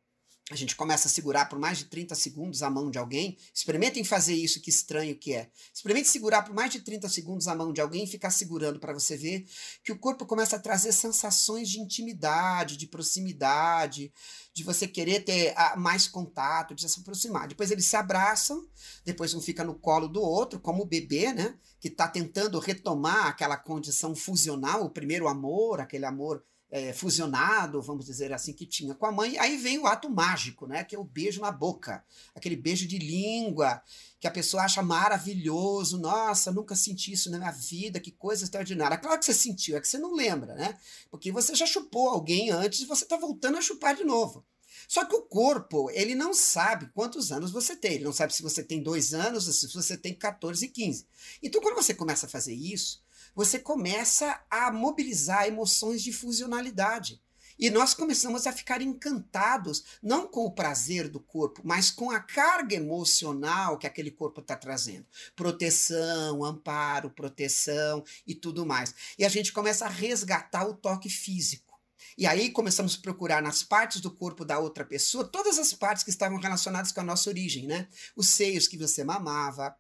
[0.51, 3.37] a gente começa a segurar por mais de 30 segundos a mão de alguém.
[3.53, 5.51] Experimentem fazer isso, que estranho que é.
[5.73, 8.95] Experimente segurar por mais de 30 segundos a mão de alguém e ficar segurando para
[8.95, 9.47] você ver
[9.85, 14.11] que o corpo começa a trazer sensações de intimidade, de proximidade,
[14.55, 17.47] de você querer ter ah, mais contato, de se aproximar.
[17.47, 18.67] Depois eles se abraçam,
[19.05, 21.59] depois um fica no colo do outro, como o bebê, né?
[21.79, 28.05] Que está tentando retomar aquela condição fusional, o primeiro amor, aquele amor é, fusionado, vamos
[28.05, 29.39] dizer assim, que tinha com a mãe.
[29.39, 30.85] Aí vem o ato mágico, né?
[30.85, 32.05] Que é o beijo na boca,
[32.35, 33.83] aquele beijo de língua
[34.21, 35.99] que a pessoa acha maravilhoso.
[35.99, 38.99] Nossa, nunca senti isso na minha vida, que coisa extraordinária.
[38.99, 40.77] Claro que você sentiu, é que você não lembra, né?
[41.11, 44.45] Porque você já chupou alguém antes e você está voltando a chupar de novo.
[44.87, 47.95] Só que o corpo, ele não sabe quantos anos você tem.
[47.95, 51.07] Ele não sabe se você tem dois anos se você tem 14 e 15.
[51.43, 53.03] Então, quando você começa a fazer isso,
[53.39, 57.23] você começa a mobilizar emoções de fusionalidade.
[57.57, 62.19] E nós começamos a ficar encantados, não com o prazer do corpo, mas com a
[62.19, 65.07] carga emocional que aquele corpo está trazendo.
[65.37, 68.93] Proteção, amparo, proteção e tudo mais.
[69.17, 71.79] E a gente começa a resgatar o toque físico.
[72.17, 76.03] E aí começamos a procurar nas partes do corpo da outra pessoa todas as partes
[76.03, 77.87] que estavam relacionadas com a nossa origem, né?
[78.17, 79.77] Os seios que você mamava,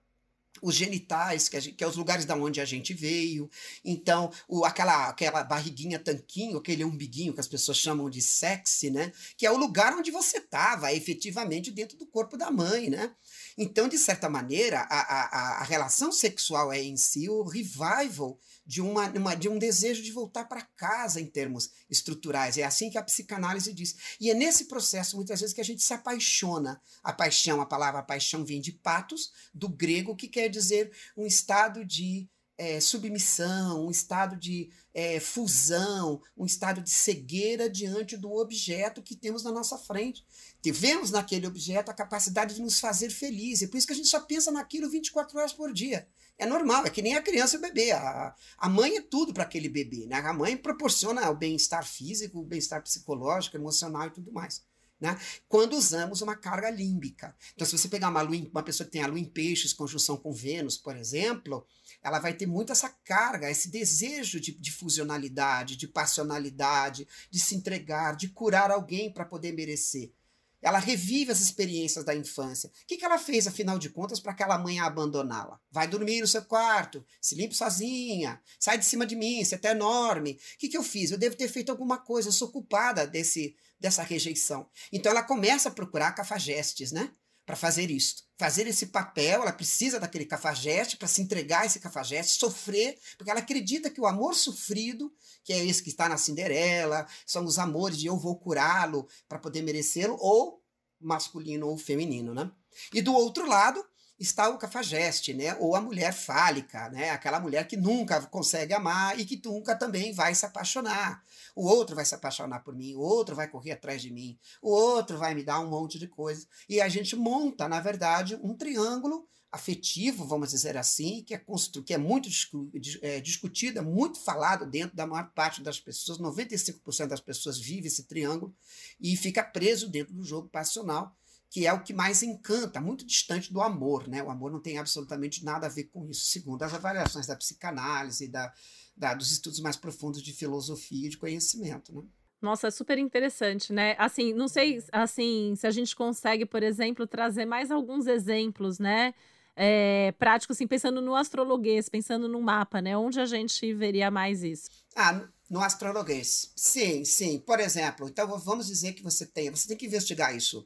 [0.62, 3.50] os genitais, que, gente, que, é os lugares da onde a gente veio.
[3.84, 9.12] Então, o, aquela, aquela barriguinha tanquinho, aquele umbiguinho que as pessoas chamam de sexy, né?
[9.36, 13.12] Que é o lugar onde você estava, efetivamente, dentro do corpo da mãe, né?
[13.60, 18.80] Então, de certa maneira, a, a, a relação sexual é em si o revival de,
[18.80, 22.56] uma, uma, de um desejo de voltar para casa em termos estruturais.
[22.56, 23.96] É assim que a psicanálise diz.
[24.20, 26.80] E é nesse processo, muitas vezes, que a gente se apaixona.
[27.02, 31.84] A paixão, a palavra paixão vem de patos, do grego, que quer dizer um estado
[31.84, 39.00] de é, submissão, um estado de é, fusão, um estado de cegueira diante do objeto
[39.00, 40.26] que temos na nossa frente.
[40.60, 43.68] Tivemos naquele objeto a capacidade de nos fazer felizes.
[43.68, 46.08] É por isso que a gente só pensa naquilo 24 horas por dia.
[46.36, 47.90] É normal, é que nem a criança e o bebê.
[47.90, 50.06] A, a mãe é tudo para aquele bebê.
[50.06, 50.16] Né?
[50.16, 54.62] A mãe proporciona o bem-estar físico, o bem-estar psicológico, emocional e tudo mais.
[55.00, 55.16] Né?
[55.48, 57.34] Quando usamos uma carga límbica.
[57.54, 60.16] Então, se você pegar uma, lua, uma pessoa que tem a lua em peixes, conjunção
[60.16, 61.64] com Vênus, por exemplo,
[62.02, 67.54] ela vai ter muito essa carga, esse desejo de, de fusionalidade, de passionalidade, de se
[67.54, 70.12] entregar, de curar alguém para poder merecer.
[70.60, 72.68] Ela revive as experiências da infância.
[72.68, 75.60] O que, que ela fez, afinal de contas, para aquela mãe abandoná-la?
[75.70, 79.58] Vai dormir no seu quarto, se limpe sozinha, sai de cima de mim, você é
[79.58, 80.32] até enorme.
[80.32, 81.10] O que, que eu fiz?
[81.10, 84.68] Eu devo ter feito alguma coisa, eu sou culpada desse, dessa rejeição.
[84.92, 87.12] Então ela começa a procurar cafajestes, né?
[87.48, 88.24] Para fazer isto.
[88.36, 93.30] Fazer esse papel, ela precisa daquele cafajeste para se entregar a esse cafajeste, sofrer, porque
[93.30, 95.10] ela acredita que o amor sofrido,
[95.42, 99.38] que é esse que está na Cinderela, são os amores de eu vou curá-lo para
[99.38, 100.62] poder merecê-lo, ou
[101.00, 102.50] masculino ou feminino, né?
[102.92, 103.82] E do outro lado,
[104.18, 105.54] está o cafajeste, né?
[105.60, 107.10] Ou a mulher fálica, né?
[107.10, 111.22] Aquela mulher que nunca consegue amar e que nunca também vai se apaixonar.
[111.54, 114.70] O outro vai se apaixonar por mim, o outro vai correr atrás de mim, o
[114.70, 116.46] outro vai me dar um monte de coisa.
[116.68, 121.82] E a gente monta, na verdade, um triângulo afetivo, vamos dizer assim, que é, constru
[121.82, 126.18] que é muito discu é, discutido, é muito falado dentro da maior parte das pessoas,
[126.18, 128.54] 95% das pessoas vive esse triângulo
[129.00, 131.16] e fica preso dentro do jogo passional
[131.50, 134.06] que é o que mais encanta, muito distante do amor.
[134.08, 134.22] Né?
[134.22, 138.28] O amor não tem absolutamente nada a ver com isso, segundo as avaliações da psicanálise,
[138.28, 138.52] da,
[138.96, 141.92] da dos estudos mais profundos de filosofia e de conhecimento.
[141.94, 142.02] Né?
[142.40, 143.96] Nossa, é super interessante, né?
[143.98, 149.12] Assim, não sei assim se a gente consegue, por exemplo, trazer mais alguns exemplos, né?
[149.56, 152.96] É, práticos, assim, pensando no astrologuês, pensando no mapa, né?
[152.96, 154.70] Onde a gente veria mais isso?
[154.94, 156.52] Ah, no astrologuês.
[156.54, 157.40] Sim, sim.
[157.40, 160.64] Por exemplo, então vamos dizer que você tem, você tem que investigar isso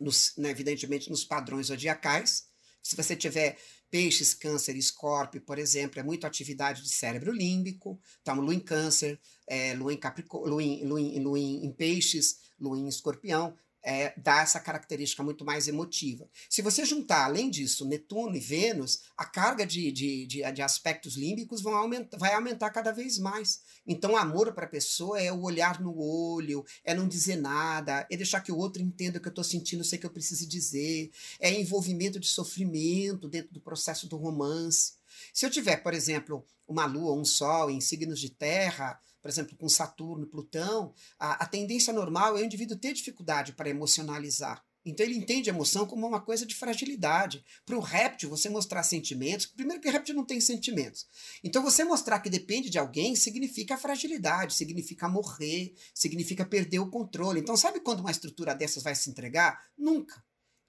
[0.00, 2.44] nos, né, evidentemente nos padrões zodiacais.
[2.82, 3.58] Se você tiver
[3.90, 8.00] peixes, câncer, escorpio, por exemplo, é muito atividade de cérebro límbico.
[8.22, 12.38] Então, lua em câncer, é, lua, em capricórnio, lua, em, lua, em, lua em peixes,
[12.58, 13.56] lua em escorpião
[13.86, 16.28] é, dá essa característica muito mais emotiva.
[16.50, 21.14] Se você juntar, além disso, Netuno e Vênus, a carga de, de, de, de aspectos
[21.14, 23.60] límbicos vão vai aumentar cada vez mais.
[23.86, 28.16] Então, amor para a pessoa é o olhar no olho, é não dizer nada, é
[28.16, 31.12] deixar que o outro entenda o que eu estou sentindo, sei que eu preciso dizer,
[31.38, 34.94] é envolvimento de sofrimento dentro do processo do romance.
[35.32, 39.30] Se eu tiver, por exemplo, uma lua ou um sol em signos de terra, por
[39.30, 44.64] exemplo, com Saturno Plutão, a, a tendência normal é o indivíduo ter dificuldade para emocionalizar.
[44.84, 47.44] Então ele entende a emoção como uma coisa de fragilidade.
[47.64, 51.08] Para o réptil, você mostrar sentimentos, primeiro que o réptil não tem sentimentos.
[51.42, 57.40] Então você mostrar que depende de alguém significa fragilidade, significa morrer, significa perder o controle.
[57.40, 59.60] Então sabe quando uma estrutura dessas vai se entregar?
[59.76, 60.22] Nunca.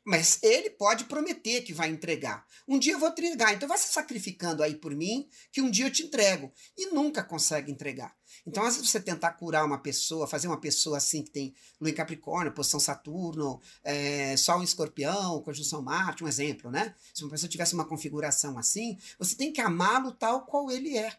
[0.08, 2.48] Mas ele pode prometer que vai entregar.
[2.66, 5.86] Um dia eu vou entregar, então vai se sacrificando aí por mim, que um dia
[5.86, 6.50] eu te entrego.
[6.78, 8.16] E nunca consegue entregar.
[8.46, 11.90] Então, às vezes, você tentar curar uma pessoa, fazer uma pessoa assim que tem Lua
[11.90, 16.96] em Capricórnio, posição Saturno, é, Sol em Escorpião, conjunção Marte, um exemplo, né?
[17.14, 21.18] Se uma pessoa tivesse uma configuração assim, você tem que amá-lo tal qual ele é.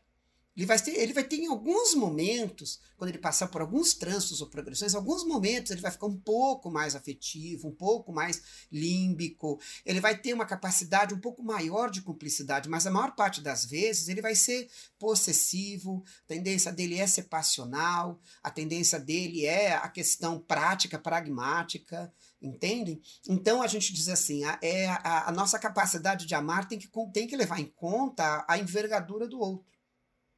[0.59, 4.41] Ele vai, ter, ele vai ter em alguns momentos, quando ele passar por alguns trânsitos
[4.41, 8.43] ou progressões, alguns momentos ele vai ficar um pouco mais afetivo, um pouco mais
[8.73, 13.41] límbico, ele vai ter uma capacidade um pouco maior de cumplicidade, mas a maior parte
[13.41, 14.69] das vezes ele vai ser
[14.99, 22.13] possessivo, a tendência dele é ser passional, a tendência dele é a questão prática, pragmática,
[22.43, 23.01] entendem?
[23.29, 26.89] Então a gente diz assim, a, é, a, a nossa capacidade de amar tem que,
[27.13, 29.78] tem que levar em conta a envergadura do outro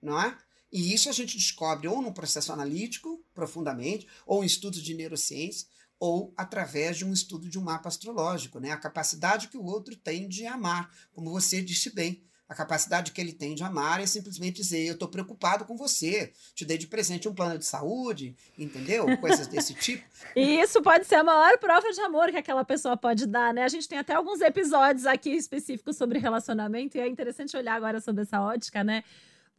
[0.02, 0.36] não é?
[0.72, 5.66] E isso a gente descobre ou num processo analítico, profundamente, ou em estudos de neurociência,
[5.98, 8.70] ou através de um estudo de um mapa astrológico, né?
[8.70, 12.24] A capacidade que o outro tem de amar, como você disse bem.
[12.48, 16.32] A capacidade que ele tem de amar é simplesmente dizer: Eu estou preocupado com você,
[16.52, 19.06] te dei de presente um plano de saúde, entendeu?
[19.18, 20.04] Coisas desse tipo.
[20.34, 23.62] E isso pode ser a maior prova de amor que aquela pessoa pode dar, né?
[23.62, 28.00] A gente tem até alguns episódios aqui específicos sobre relacionamento, e é interessante olhar agora
[28.00, 29.04] sobre essa ótica, né?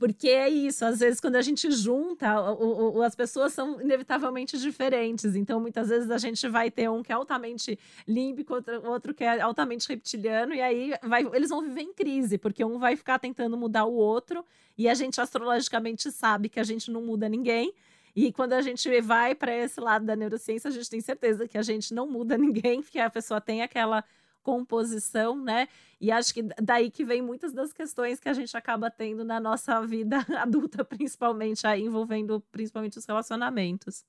[0.02, 4.58] Porque é isso, às vezes quando a gente junta, o, o, as pessoas são inevitavelmente
[4.58, 5.36] diferentes.
[5.36, 9.24] Então, muitas vezes a gente vai ter um que é altamente límbico, outro, outro que
[9.24, 13.20] é altamente reptiliano, e aí vai, eles vão viver em crise, porque um vai ficar
[13.20, 14.44] tentando mudar o outro,
[14.76, 17.72] e a gente astrologicamente sabe que a gente não muda ninguém.
[18.16, 21.60] E quando a gente vai para esse lado da neurociência, a gente tem certeza que
[21.60, 24.04] a gente não muda ninguém, porque a pessoa tem aquela
[24.44, 25.68] composição, né?
[26.00, 29.40] E acho que daí que vem muitas das questões que a gente acaba tendo na
[29.40, 34.04] nossa vida adulta, principalmente aí envolvendo principalmente os relacionamentos.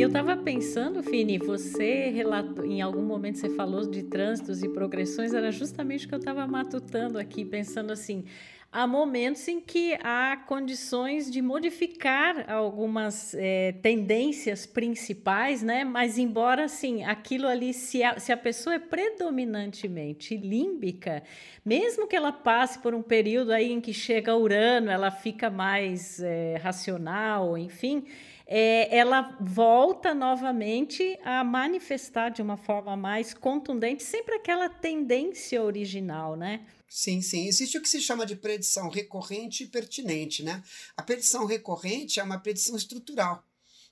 [0.00, 4.68] E eu estava pensando, Fini, você relatou, em algum momento você falou de trânsitos e
[4.70, 8.24] progressões, era justamente o que eu estava matutando aqui, pensando assim,
[8.72, 15.82] há momentos em que há condições de modificar algumas é, tendências principais, né?
[15.84, 21.22] Mas embora assim, aquilo ali, se a, se a pessoa é predominantemente límbica,
[21.64, 26.20] mesmo que ela passe por um período aí em que chega Urano, ela fica mais
[26.20, 28.04] é, racional, enfim.
[28.46, 36.36] É, ela volta novamente a manifestar de uma forma mais contundente sempre aquela tendência original,
[36.36, 36.60] né?
[36.90, 37.46] Sim, sim.
[37.46, 40.60] Existe o que se chama de predição recorrente e pertinente, né?
[40.96, 43.44] A predição recorrente é uma predição estrutural.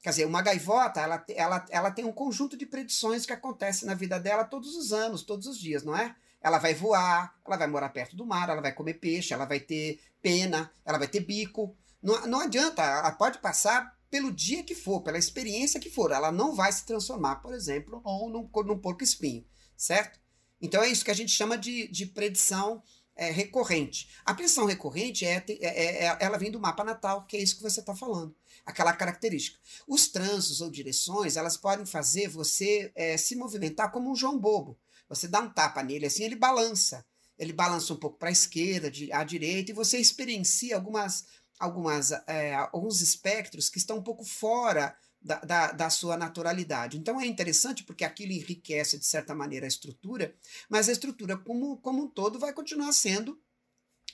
[0.03, 3.95] Quer dizer, uma gaivota, ela, ela, ela tem um conjunto de predições que acontecem na
[3.95, 6.15] vida dela todos os anos, todos os dias, não é?
[6.41, 9.61] Ela vai voar, ela vai morar perto do mar, ela vai comer peixe, ela vai
[9.61, 11.77] ter pena, ela vai ter bico.
[12.03, 16.33] Não, não adianta, ela pode passar pelo dia que for, pela experiência que for, ela
[16.33, 20.19] não vai se transformar, por exemplo, num, num porco espinho, certo?
[20.61, 22.83] Então é isso que a gente chama de, de predição
[23.18, 24.09] é, recorrente.
[24.25, 27.57] A predição recorrente é, é, é, é, ela vem do mapa natal, que é isso
[27.57, 29.59] que você está falando, aquela característica.
[29.87, 34.79] Os trânsitos ou direções, elas podem fazer você é, se movimentar como um João Bobo.
[35.09, 37.05] Você dá um tapa nele assim, ele balança.
[37.37, 41.25] Ele balança um pouco para a esquerda, à direita, e você experiencia algumas,
[41.59, 44.97] algumas, é, alguns espectros que estão um pouco fora
[45.29, 46.97] da, da, da, sua naturalidade.
[46.97, 50.35] Então é interessante porque aquilo enriquece, de certa maneira, a estrutura,
[50.69, 53.38] mas a estrutura como, como um todo vai continuar sendo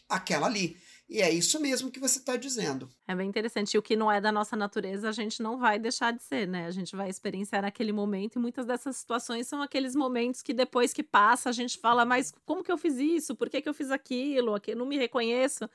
[0.09, 0.77] aquela ali.
[1.09, 2.91] E é isso mesmo que você está dizendo.
[3.07, 3.75] É bem interessante.
[3.75, 6.49] E o que não é da nossa natureza, a gente não vai deixar de ser,
[6.49, 6.67] né?
[6.67, 8.37] A gente vai experienciar naquele momento.
[8.37, 12.33] E muitas dessas situações são aqueles momentos que depois que passa, a gente fala, mas
[12.45, 13.37] como que eu fiz isso?
[13.37, 14.57] Por que, que eu fiz aquilo?
[14.77, 15.69] Não me reconheço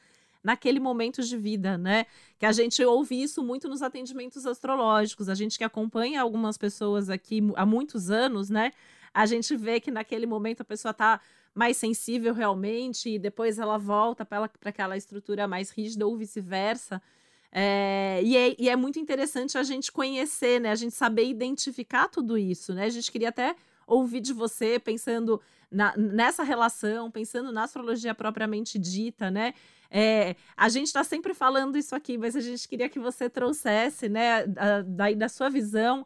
[0.43, 2.05] naquele momento de vida, né?
[2.37, 5.29] Que a gente ouve isso muito nos atendimentos astrológicos.
[5.29, 8.71] A gente que acompanha algumas pessoas aqui há muitos anos, né?
[9.13, 11.19] A gente vê que naquele momento a pessoa está
[11.53, 17.01] mais sensível realmente e depois ela volta para aquela estrutura mais rígida ou vice-versa.
[17.51, 20.71] É, e, é, e é muito interessante a gente conhecer, né?
[20.71, 22.85] A gente saber identificar tudo isso, né?
[22.85, 23.55] A gente queria até
[23.89, 29.53] ouvir de você pensando na, nessa relação, pensando na astrologia propriamente dita, né?
[29.91, 34.07] É, a gente está sempre falando isso aqui, mas a gente queria que você trouxesse,
[34.07, 34.45] né,
[34.85, 36.05] daí da sua visão,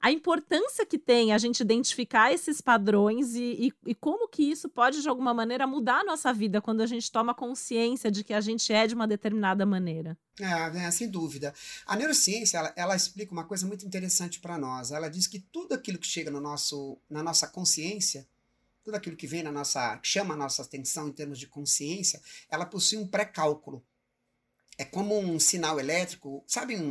[0.00, 4.68] a importância que tem a gente identificar esses padrões e, e, e, como que isso
[4.68, 8.32] pode, de alguma maneira, mudar a nossa vida quando a gente toma consciência de que
[8.32, 10.16] a gente é de uma determinada maneira.
[10.40, 11.52] É, é sem dúvida.
[11.86, 14.90] A neurociência, ela, ela explica uma coisa muito interessante para nós.
[14.90, 18.26] Ela diz que tudo aquilo que chega no nosso, na nossa consciência,
[18.84, 22.20] tudo aquilo que vem na nossa, que chama a nossa atenção em termos de consciência,
[22.48, 23.82] ela possui um pré-cálculo
[24.78, 26.82] é como um sinal elétrico, sabe um,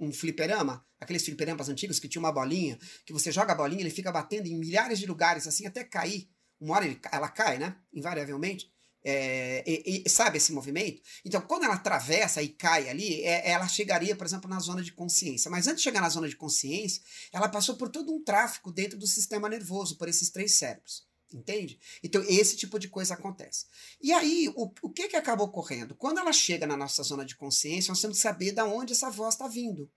[0.00, 0.84] um, um fliperama?
[1.00, 4.46] Aqueles fliperamas antigos que tinha uma bolinha, que você joga a bolinha, ele fica batendo
[4.46, 6.28] em milhares de lugares, assim, até cair.
[6.60, 7.74] Uma hora ele, ela cai, né?
[7.92, 8.70] Invariavelmente.
[9.02, 11.00] É, e, e, sabe esse movimento?
[11.24, 14.92] Então, quando ela atravessa e cai ali, é, ela chegaria, por exemplo, na zona de
[14.92, 15.50] consciência.
[15.50, 18.98] Mas antes de chegar na zona de consciência, ela passou por todo um tráfico dentro
[18.98, 21.08] do sistema nervoso, por esses três cérebros.
[21.32, 21.78] Entende?
[22.02, 23.66] Então, esse tipo de coisa acontece.
[24.02, 25.94] E aí, o, o que, que acaba ocorrendo?
[25.94, 29.08] Quando ela chega na nossa zona de consciência, nós temos que saber de onde essa
[29.08, 29.90] voz está vindo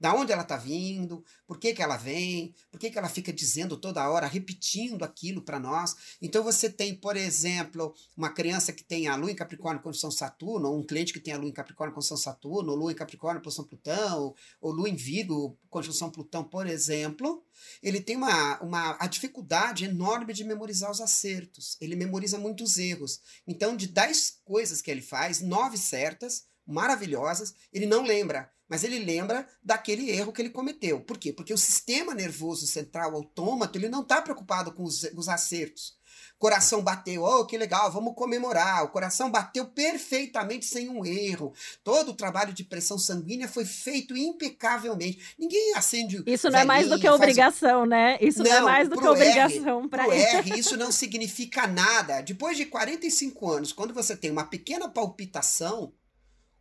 [0.00, 3.30] da onde ela está vindo, por que, que ela vem, por que, que ela fica
[3.30, 5.94] dizendo toda hora, repetindo aquilo para nós.
[6.22, 10.10] Então você tem, por exemplo, uma criança que tem a Lua em Capricórnio com São
[10.10, 12.92] Saturno, ou um cliente que tem a Lua em Capricórnio com São Saturno, ou Lua
[12.92, 17.44] em Capricórnio com São Plutão, ou Lua em Virgo conjunção Plutão, por exemplo,
[17.82, 21.76] ele tem uma, uma a dificuldade enorme de memorizar os acertos.
[21.80, 23.20] Ele memoriza muitos erros.
[23.46, 29.00] Então, de 10 coisas que ele faz, nove certas, maravilhosas, ele não lembra mas ele
[29.00, 31.00] lembra daquele erro que ele cometeu.
[31.00, 31.32] Por quê?
[31.32, 35.98] Porque o sistema nervoso central autômato ele não está preocupado com os, os acertos.
[36.38, 38.84] Coração bateu, oh, que legal, vamos comemorar.
[38.84, 41.52] O coração bateu perfeitamente sem um erro.
[41.82, 45.34] Todo o trabalho de pressão sanguínea foi feito impecavelmente.
[45.38, 46.22] Ninguém acende.
[46.24, 48.16] Isso não é mais do que obrigação, né?
[48.20, 50.54] Isso não, não, é mais do que obrigação para ele.
[50.58, 52.22] Isso não significa nada.
[52.22, 55.92] Depois de 45 anos, quando você tem uma pequena palpitação,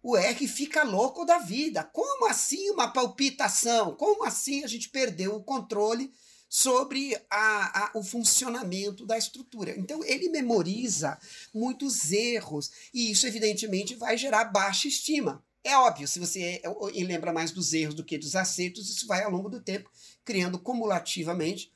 [0.01, 1.83] o R fica louco da vida.
[1.83, 3.95] Como assim uma palpitação?
[3.95, 6.11] Como assim a gente perdeu o controle
[6.47, 9.77] sobre a, a, o funcionamento da estrutura?
[9.77, 11.19] Então, ele memoriza
[11.53, 15.43] muitos erros e isso, evidentemente, vai gerar baixa estima.
[15.63, 16.61] É óbvio, se você
[17.05, 19.89] lembra mais dos erros do que dos acertos, isso vai ao longo do tempo
[20.23, 21.71] criando cumulativamente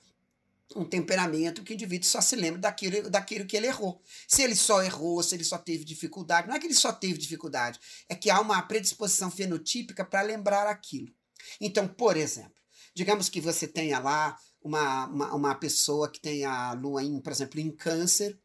[0.75, 4.01] um temperamento que o indivíduo só se lembra daquilo, daquilo que ele errou.
[4.27, 7.17] Se ele só errou, se ele só teve dificuldade, não é que ele só teve
[7.17, 11.13] dificuldade, é que há uma predisposição fenotípica para lembrar aquilo.
[11.59, 12.55] Então, por exemplo,
[12.95, 17.31] digamos que você tenha lá uma, uma, uma pessoa que tenha a lua, em, por
[17.31, 18.39] exemplo, em câncer,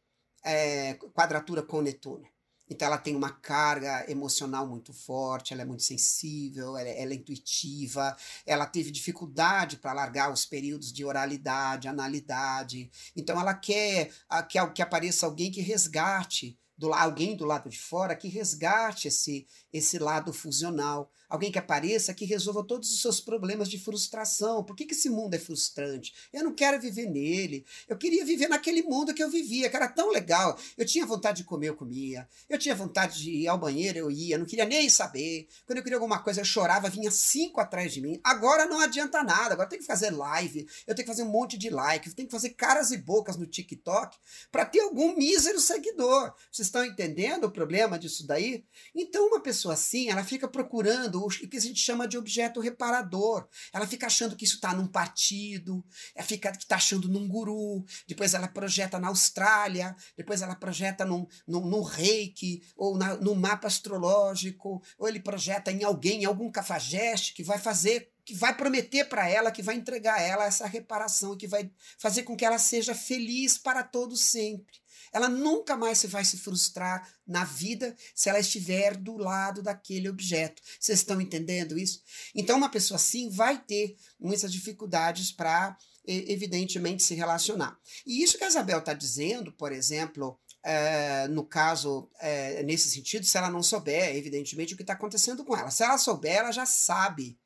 [0.44, 2.26] é, quadratura com Netuno.
[2.70, 7.12] Então ela tem uma carga emocional muito forte, ela é muito sensível, ela, é, ela
[7.12, 8.16] é intuitiva,
[8.46, 12.90] ela teve dificuldade para largar os períodos de oralidade, analidade.
[13.16, 14.10] Então ela quer
[14.48, 19.46] que, que apareça alguém que resgate do, alguém do lado de fora que resgate esse,
[19.72, 21.10] esse lado fusional.
[21.28, 24.64] Alguém que apareça que resolva todos os seus problemas de frustração.
[24.64, 26.14] Por que, que esse mundo é frustrante?
[26.32, 27.66] Eu não quero viver nele.
[27.86, 30.58] Eu queria viver naquele mundo que eu vivia, que era tão legal.
[30.76, 32.26] Eu tinha vontade de comer, eu comia.
[32.48, 34.36] Eu tinha vontade de ir ao banheiro, eu ia.
[34.36, 35.48] Eu não queria nem saber.
[35.66, 38.18] Quando eu queria alguma coisa, eu chorava, vinha cinco atrás de mim.
[38.24, 39.52] Agora não adianta nada.
[39.52, 42.28] Agora tem que fazer live, eu tenho que fazer um monte de like, eu tenho
[42.28, 44.16] que fazer caras e bocas no TikTok
[44.50, 46.32] para ter algum mísero seguidor.
[46.50, 48.64] Vocês estão entendendo o problema disso daí?
[48.94, 53.48] Então, uma pessoa assim, ela fica procurando o que a gente chama de objeto reparador.
[53.72, 57.84] Ela fica achando que isso está num partido, ela fica que está achando num guru,
[58.06, 63.34] depois ela projeta na Austrália, depois ela projeta num, num, num reiki, ou na, num
[63.34, 68.54] mapa astrológico, ou ele projeta em alguém, em algum cafajeste que vai fazer que vai
[68.54, 72.44] prometer para ela, que vai entregar a ela essa reparação, que vai fazer com que
[72.44, 74.76] ela seja feliz para todo sempre.
[75.12, 80.62] Ela nunca mais vai se frustrar na vida se ela estiver do lado daquele objeto.
[80.78, 82.02] Vocês estão entendendo isso?
[82.34, 87.78] Então, uma pessoa assim vai ter muitas dificuldades para, evidentemente, se relacionar.
[88.06, 93.24] E isso que a Isabel está dizendo, por exemplo, é, no caso, é, nesse sentido,
[93.24, 95.70] se ela não souber, evidentemente, o que está acontecendo com ela.
[95.70, 97.38] Se ela souber, ela já sabe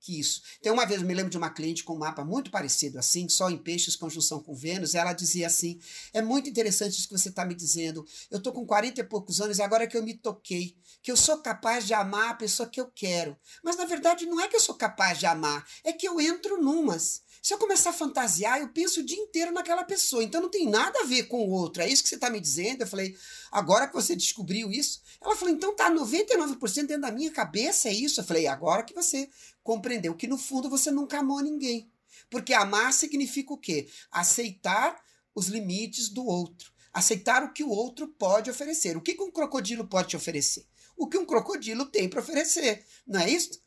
[0.00, 0.42] que isso.
[0.60, 3.28] Então, uma vez eu me lembro de uma cliente com um mapa muito parecido assim,
[3.28, 5.78] só em peixes, conjunção com Vênus, ela dizia assim:
[6.12, 8.04] é muito interessante isso que você está me dizendo.
[8.30, 11.16] Eu estou com 40 e poucos anos e agora que eu me toquei, que eu
[11.16, 13.36] sou capaz de amar a pessoa que eu quero.
[13.62, 16.62] Mas na verdade não é que eu sou capaz de amar, é que eu entro
[16.62, 17.22] numas.
[17.42, 20.22] Se eu começar a fantasiar, eu penso o dia inteiro naquela pessoa.
[20.22, 21.82] Então não tem nada a ver com o outro.
[21.82, 22.82] É isso que você está me dizendo?
[22.82, 23.16] Eu falei,
[23.50, 25.00] agora que você descobriu isso.
[25.20, 28.20] Ela falou, então tá 99% dentro da minha cabeça, é isso?
[28.20, 29.28] Eu falei, agora que você
[29.62, 31.90] compreendeu que no fundo você nunca amou ninguém.
[32.30, 33.88] Porque amar significa o quê?
[34.10, 35.00] Aceitar
[35.34, 36.72] os limites do outro.
[36.92, 38.96] Aceitar o que o outro pode oferecer.
[38.96, 40.66] O que um crocodilo pode te oferecer?
[40.96, 42.84] O que um crocodilo tem para oferecer.
[43.06, 43.60] Não é isso?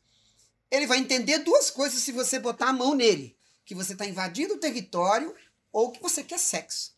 [0.72, 3.36] ele vai entender duas coisas se você botar a mão nele:
[3.72, 5.34] que você está invadindo o território
[5.72, 6.92] ou que você quer sexo.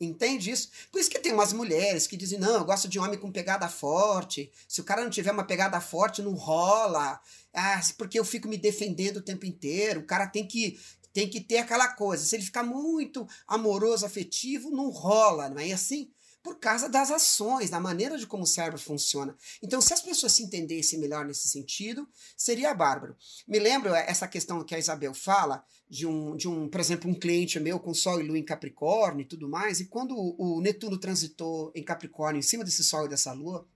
[0.00, 0.70] Entende isso?
[0.90, 3.68] Por isso que tem umas mulheres que dizem: não, eu gosto de homem com pegada
[3.68, 4.50] forte.
[4.68, 7.20] Se o cara não tiver uma pegada forte, não rola.
[7.52, 10.00] Ah, porque eu fico me defendendo o tempo inteiro.
[10.00, 10.80] O cara tem que,
[11.12, 12.24] tem que ter aquela coisa.
[12.24, 16.10] Se ele ficar muito amoroso, afetivo, não rola, não é assim?
[16.42, 19.36] Por causa das ações, da maneira de como o cérebro funciona.
[19.62, 23.16] Então, se as pessoas se entendessem melhor nesse sentido, seria bárbaro.
[23.46, 27.10] Me lembro eh, essa questão que a Isabel fala de um, de um, por exemplo,
[27.10, 30.56] um cliente meu com Sol e Lua em Capricórnio e tudo mais, e quando o,
[30.56, 33.66] o Netuno transitou em Capricórnio em cima desse Sol e dessa Lua,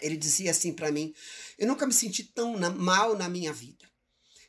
[0.00, 1.12] ele dizia assim para mim:
[1.58, 3.89] Eu nunca me senti tão na, mal na minha vida.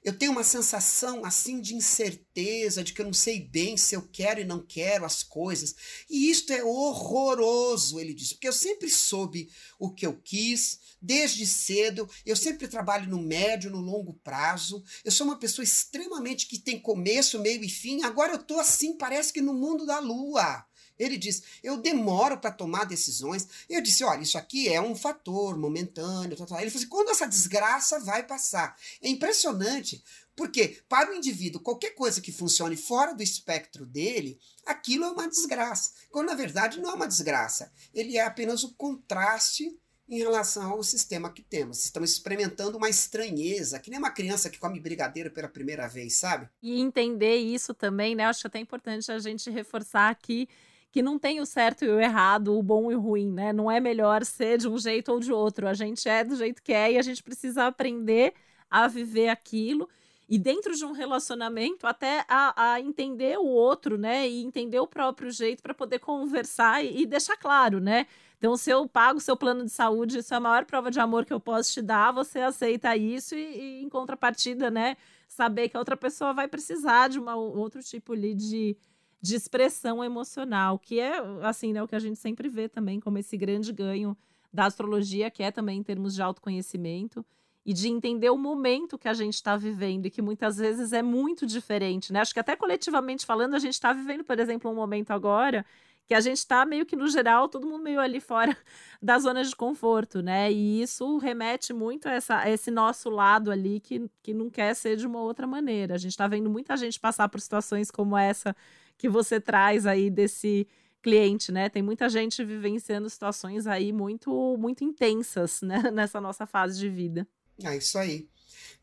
[0.03, 4.01] Eu tenho uma sensação assim de incerteza, de que eu não sei bem se eu
[4.01, 5.75] quero e não quero as coisas.
[6.09, 11.45] E isto é horroroso, ele disse, porque eu sempre soube o que eu quis, desde
[11.45, 14.83] cedo, eu sempre trabalho no médio, no longo prazo.
[15.05, 18.01] Eu sou uma pessoa extremamente que tem começo, meio e fim.
[18.03, 20.65] Agora eu tô assim, parece que no mundo da lua.
[21.01, 23.47] Ele diz: eu demoro para tomar decisões.
[23.67, 26.37] Eu disse: olha, isso aqui é um fator momentâneo.
[26.37, 26.61] Tal, tal.
[26.61, 28.77] Ele falou assim: quando essa desgraça vai passar?
[29.01, 30.03] É impressionante,
[30.35, 35.27] porque para o indivíduo, qualquer coisa que funcione fora do espectro dele, aquilo é uma
[35.27, 35.91] desgraça.
[36.11, 37.71] Quando na verdade não é uma desgraça.
[37.93, 39.75] Ele é apenas o contraste
[40.07, 41.85] em relação ao sistema que temos.
[41.85, 46.49] Estamos experimentando uma estranheza, que nem uma criança que come brigadeiro pela primeira vez, sabe?
[46.61, 48.25] E entender isso também, né?
[48.25, 50.49] Acho até importante a gente reforçar aqui
[50.91, 53.53] que não tem o certo e o errado, o bom e o ruim, né?
[53.53, 55.67] Não é melhor ser de um jeito ou de outro.
[55.67, 58.33] A gente é do jeito que é e a gente precisa aprender
[58.69, 59.87] a viver aquilo.
[60.27, 64.27] E dentro de um relacionamento, até a, a entender o outro, né?
[64.27, 68.05] E entender o próprio jeito para poder conversar e, e, deixar claro, né?
[68.37, 70.99] Então, se eu pago o seu plano de saúde, isso é a maior prova de
[70.99, 74.97] amor que eu posso te dar, você aceita isso e, e em contrapartida, né?
[75.27, 78.75] Saber que a outra pessoa vai precisar de uma, outro tipo ali de,
[79.21, 83.17] de expressão emocional, que é assim, né, o que a gente sempre vê também como
[83.17, 84.17] esse grande ganho
[84.51, 87.25] da astrologia, que é também em termos de autoconhecimento
[87.65, 91.03] e de entender o momento que a gente está vivendo e que muitas vezes é
[91.03, 92.19] muito diferente, né?
[92.19, 95.63] Acho que até coletivamente falando, a gente está vivendo, por exemplo, um momento agora
[96.07, 98.57] que a gente está meio que no geral, todo mundo meio ali fora
[99.01, 100.51] da zona de conforto, né?
[100.51, 104.75] E isso remete muito a, essa, a esse nosso lado ali que, que não quer
[104.75, 105.93] ser de uma outra maneira.
[105.93, 108.55] A gente está vendo muita gente passar por situações como essa
[109.01, 110.67] que você traz aí desse
[111.01, 111.69] cliente, né?
[111.69, 115.81] Tem muita gente vivenciando situações aí muito muito intensas, né?
[115.91, 117.27] Nessa nossa fase de vida.
[117.63, 118.29] É isso aí.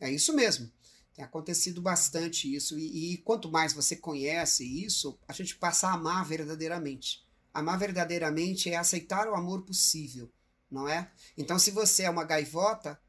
[0.00, 0.68] É isso mesmo.
[1.14, 2.76] Tem acontecido bastante isso.
[2.76, 7.24] E, e quanto mais você conhece isso, a gente passa a amar verdadeiramente.
[7.54, 10.28] Amar verdadeiramente é aceitar o amor possível,
[10.68, 11.08] não é?
[11.36, 13.00] Então, se você é uma gaivota,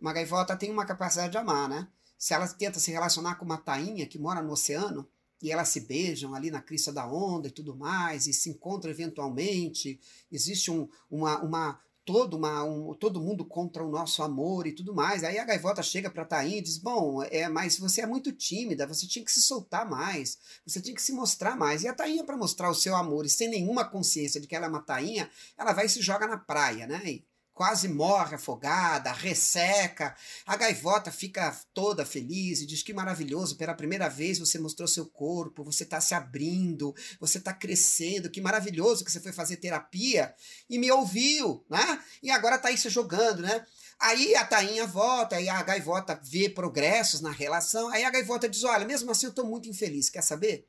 [0.00, 1.86] uma gaivota tem uma capacidade de amar, né?
[2.16, 5.06] Se ela tenta se relacionar com uma tainha que mora no oceano,
[5.44, 8.90] e elas se beijam ali na crista da onda e tudo mais, e se encontram
[8.90, 10.00] eventualmente.
[10.32, 14.94] Existe um, uma, uma, todo, uma, um, todo mundo contra o nosso amor e tudo
[14.94, 15.22] mais.
[15.22, 18.86] Aí a gaivota chega para Tainha e diz: Bom, é, mas você é muito tímida,
[18.86, 21.82] você tinha que se soltar mais, você tinha que se mostrar mais.
[21.82, 24.64] E a Tainha, para mostrar o seu amor e sem nenhuma consciência de que ela
[24.64, 27.02] é uma Tainha, ela vai e se joga na praia, né?
[27.04, 27.24] E,
[27.54, 30.14] quase morre afogada, resseca.
[30.44, 35.06] A gaivota fica toda feliz e diz que maravilhoso, pela primeira vez você mostrou seu
[35.06, 40.34] corpo, você está se abrindo, você está crescendo, que maravilhoso que você foi fazer terapia
[40.68, 42.02] e me ouviu, né?
[42.22, 43.64] E agora está aí se jogando, né?
[44.00, 48.64] Aí a tainha volta, aí a gaivota vê progressos na relação, aí a gaivota diz:
[48.64, 50.66] Olha, mesmo assim eu estou muito infeliz, quer saber?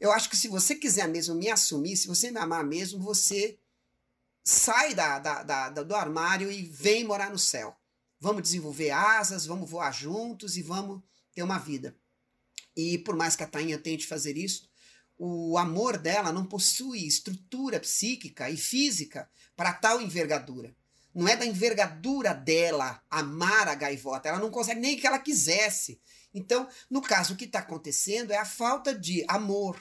[0.00, 3.58] Eu acho que se você quiser mesmo me assumir, se você me amar mesmo, você
[4.44, 7.74] sai da, da, da, do armário e vem morar no céu.
[8.20, 11.02] Vamos desenvolver asas, vamos voar juntos e vamos
[11.34, 11.96] ter uma vida.
[12.76, 14.68] E por mais que a Tainha tente fazer isso,
[15.16, 20.74] o amor dela não possui estrutura psíquica e física para tal envergadura.
[21.14, 26.00] Não é da envergadura dela amar a gaivota, ela não consegue nem que ela quisesse.
[26.34, 29.80] Então, no caso, o que está acontecendo é a falta de amor,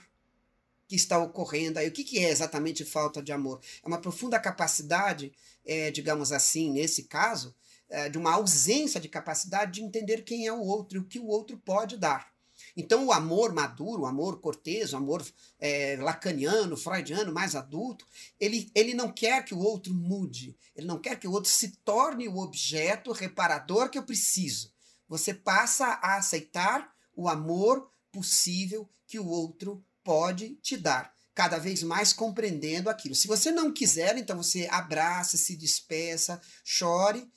[0.88, 1.88] que está ocorrendo aí.
[1.88, 3.60] O que, que é exatamente falta de amor?
[3.84, 5.32] É uma profunda capacidade,
[5.66, 7.56] é, digamos assim, nesse caso,
[7.90, 11.20] é, de uma ausência de capacidade de entender quem é o outro e o que
[11.20, 12.34] o outro pode dar.
[12.76, 15.26] Então, o amor maduro, o amor cortês, o amor
[15.60, 18.06] é, lacaniano, freudiano, mais adulto,
[18.40, 21.78] ele, ele não quer que o outro mude, ele não quer que o outro se
[21.84, 24.72] torne o objeto reparador que eu preciso.
[25.08, 31.84] Você passa a aceitar o amor possível que o outro pode te dar, cada vez
[31.84, 33.16] mais compreendendo aquilo.
[33.16, 37.28] Se você não quiser, então você abraça, se despeça, chore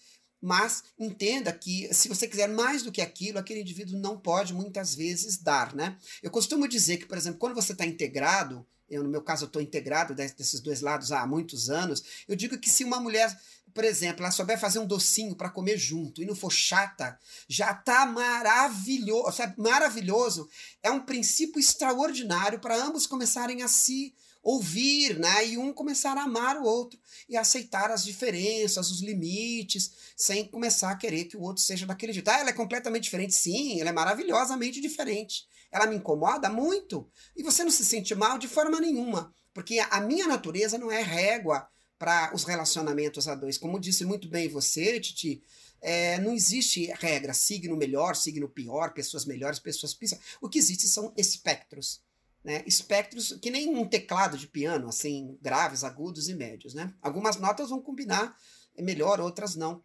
[0.40, 4.94] mas entenda que se você quiser mais do que aquilo, aquele indivíduo não pode muitas
[4.94, 5.96] vezes dar, né?
[6.22, 9.60] Eu costumo dizer que, por exemplo, quando você está integrado, eu no meu caso estou
[9.60, 13.36] integrado desses dois lados há muitos anos, eu digo que se uma mulher
[13.76, 17.74] por exemplo, ela souber fazer um docinho para comer junto e não for chata, já
[17.74, 19.60] tá maravilhoso, sabe?
[19.60, 20.48] Maravilhoso.
[20.82, 25.48] É um princípio extraordinário para ambos começarem a se ouvir, né?
[25.48, 26.98] E um começar a amar o outro
[27.28, 32.14] e aceitar as diferenças, os limites, sem começar a querer que o outro seja daquele
[32.14, 32.28] jeito.
[32.28, 33.34] Ah, ela é completamente diferente.
[33.34, 35.46] Sim, ela é maravilhosamente diferente.
[35.70, 37.06] Ela me incomoda muito.
[37.36, 41.02] E você não se sente mal de forma nenhuma, porque a minha natureza não é
[41.02, 41.68] régua
[41.98, 43.58] para os relacionamentos a dois.
[43.58, 45.42] Como disse muito bem você, Titi,
[45.80, 50.18] é, não existe regra, signo melhor, signo pior, pessoas melhores, pessoas piores.
[50.40, 52.00] O que existe são espectros.
[52.42, 52.62] Né?
[52.66, 56.74] Espectros que nem um teclado de piano, assim, graves, agudos e médios.
[56.74, 56.92] Né?
[57.02, 58.36] Algumas notas vão combinar
[58.78, 59.82] melhor, outras não.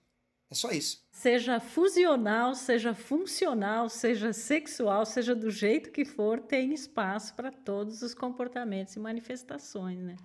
[0.50, 1.02] É só isso.
[1.10, 8.02] Seja fusional, seja funcional, seja sexual, seja do jeito que for, tem espaço para todos
[8.02, 10.18] os comportamentos e manifestações, né?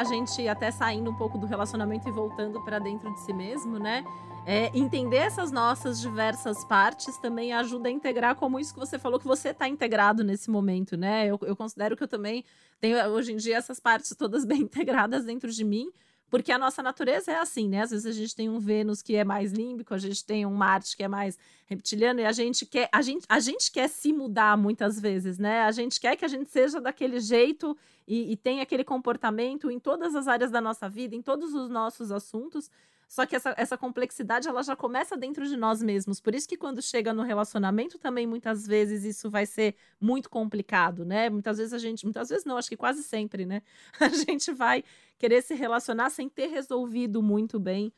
[0.00, 3.78] A gente até saindo um pouco do relacionamento e voltando para dentro de si mesmo,
[3.78, 4.02] né?
[4.46, 9.20] É, entender essas nossas diversas partes também ajuda a integrar como isso que você falou
[9.20, 11.26] que você está integrado nesse momento, né?
[11.26, 12.42] Eu, eu considero que eu também
[12.80, 15.92] tenho hoje em dia essas partes todas bem integradas dentro de mim,
[16.30, 17.82] porque a nossa natureza é assim, né?
[17.82, 20.54] Às vezes a gente tem um Vênus que é mais límbico, a gente tem um
[20.54, 24.12] Marte que é mais reptiliano e a gente quer a gente, a gente quer se
[24.12, 25.62] mudar muitas vezes, né?
[25.62, 27.76] A gente quer que a gente seja daquele jeito
[28.06, 31.68] e, e tenha aquele comportamento em todas as áreas da nossa vida, em todos os
[31.68, 32.70] nossos assuntos.
[33.08, 36.20] Só que essa, essa complexidade ela já começa dentro de nós mesmos.
[36.20, 41.04] Por isso que quando chega no relacionamento também muitas vezes isso vai ser muito complicado,
[41.04, 41.28] né?
[41.28, 43.62] Muitas vezes a gente, muitas vezes não, acho que quase sempre, né?
[43.98, 44.84] A gente vai
[45.20, 47.92] querer se relacionar sem ter resolvido muito bem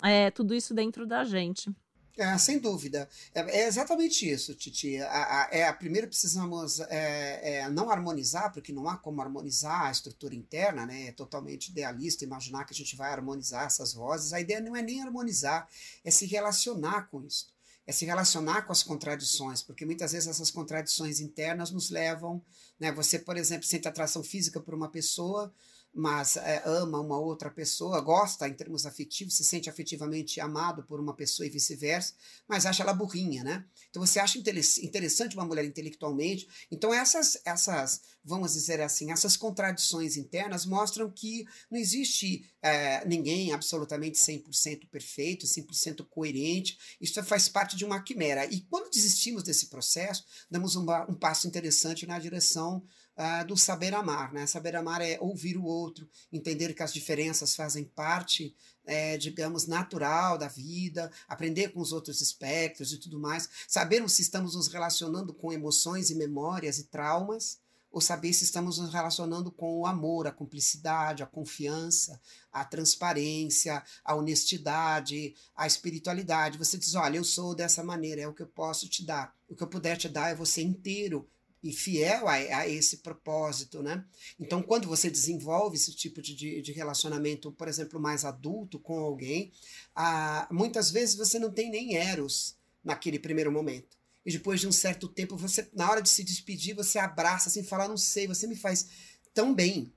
[0.00, 1.74] é, tudo isso dentro da gente.
[2.16, 3.08] É, sem dúvida.
[3.34, 4.96] É, é, exatamente isso, Titi.
[4.98, 9.86] A, a, é, a primeiro precisamos é, é, não harmonizar, porque não há como harmonizar
[9.86, 11.08] a estrutura interna, né?
[11.08, 14.32] É totalmente idealista imaginar que a gente vai harmonizar essas vozes.
[14.32, 15.68] A ideia não é nem harmonizar,
[16.04, 17.52] é se relacionar com isso.
[17.86, 22.42] É se relacionar com as contradições, porque muitas vezes essas contradições internas nos levam.
[22.78, 22.92] Né?
[22.92, 25.52] Você, por exemplo, sente atração física por uma pessoa,
[25.94, 31.00] mas é, ama uma outra pessoa, gosta em termos afetivos, se sente afetivamente amado por
[31.00, 32.14] uma pessoa e vice-versa,
[32.46, 33.64] mas acha ela burrinha, né?
[33.90, 36.48] Então você acha interessante uma mulher intelectualmente.
[36.70, 43.52] Então essas, essas, vamos dizer assim, essas contradições internas mostram que não existe é, ninguém
[43.52, 46.78] absolutamente 100% perfeito, 100% coerente.
[47.00, 48.44] Isso faz parte de uma quimera.
[48.46, 52.86] E quando desistimos desse processo, damos um, um passo interessante na direção
[53.18, 54.32] uh, do saber amar.
[54.32, 54.46] Né?
[54.46, 58.54] Saber amar é ouvir o outro, entender que as diferenças fazem parte,
[58.86, 64.22] é, digamos, natural da vida, aprender com os outros espectros e tudo mais, sabermos se
[64.22, 67.58] estamos nos relacionando com emoções e memórias e traumas,
[67.90, 72.20] ou saber se estamos nos relacionando com o amor, a cumplicidade, a confiança,
[72.52, 76.58] a transparência, a honestidade, a espiritualidade.
[76.58, 79.34] Você diz: olha, eu sou dessa maneira, é o que eu posso te dar.
[79.48, 81.26] O que eu puder te dar é você inteiro
[81.62, 84.04] e fiel a, a, esse propósito, né?
[84.38, 88.98] Então, quando você desenvolve esse tipo de, de, de relacionamento, por exemplo, mais adulto com
[88.98, 89.52] alguém,
[89.94, 93.96] ah, muitas vezes você não tem nem eros naquele primeiro momento.
[94.24, 97.62] E depois de um certo tempo, você, na hora de se despedir, você abraça assim,
[97.62, 98.88] fala, não sei, você me faz
[99.32, 99.92] tão bem,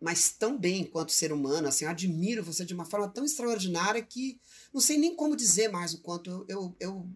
[0.00, 4.02] mas tão bem enquanto ser humano, assim, eu admiro você de uma forma tão extraordinária
[4.02, 4.40] que
[4.72, 7.08] não sei nem como dizer mais o quanto eu, eu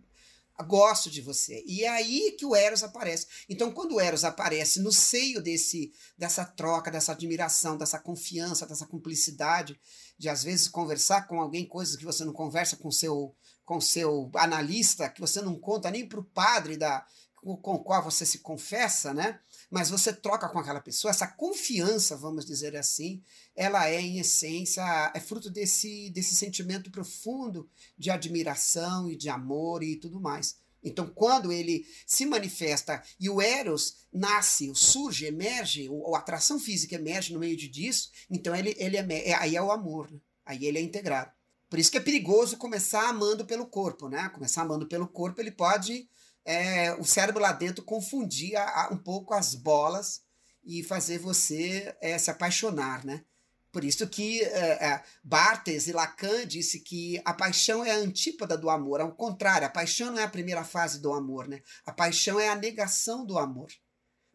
[0.65, 1.63] gosto de você.
[1.67, 3.27] E é aí que o Eros aparece.
[3.49, 8.87] Então, quando o Eros aparece no seio desse dessa troca, dessa admiração, dessa confiança, dessa
[8.87, 9.79] cumplicidade,
[10.19, 13.35] de às vezes conversar com alguém coisas que você não conversa com seu
[13.65, 17.05] com seu analista, que você não conta nem para o padre da
[17.43, 19.39] com o qual você se confessa, né?
[19.71, 23.23] Mas você troca com aquela pessoa, essa confiança, vamos dizer assim,
[23.55, 29.83] ela é em essência é fruto desse desse sentimento profundo de admiração e de amor
[29.83, 30.57] e tudo mais.
[30.87, 36.95] Então, quando ele se manifesta e o Eros nasce, surge, emerge, ou, a atração física
[36.95, 40.21] emerge no meio disso, então ele, ele é, aí é o amor, né?
[40.45, 41.33] aí ele é integrado.
[41.69, 44.29] Por isso que é perigoso começar amando pelo corpo, né?
[44.29, 46.09] Começar amando pelo corpo, ele pode
[46.47, 50.23] é, o cérebro lá dentro confundir a, a, um pouco as bolas
[50.65, 53.25] e fazer você é, se apaixonar, né?
[53.73, 58.57] Por isso que é, é, Barthes e Lacan disse que a paixão é a antípoda
[58.57, 61.61] do amor, ao contrário, a paixão não é a primeira fase do amor, né?
[61.85, 63.69] A paixão é a negação do amor.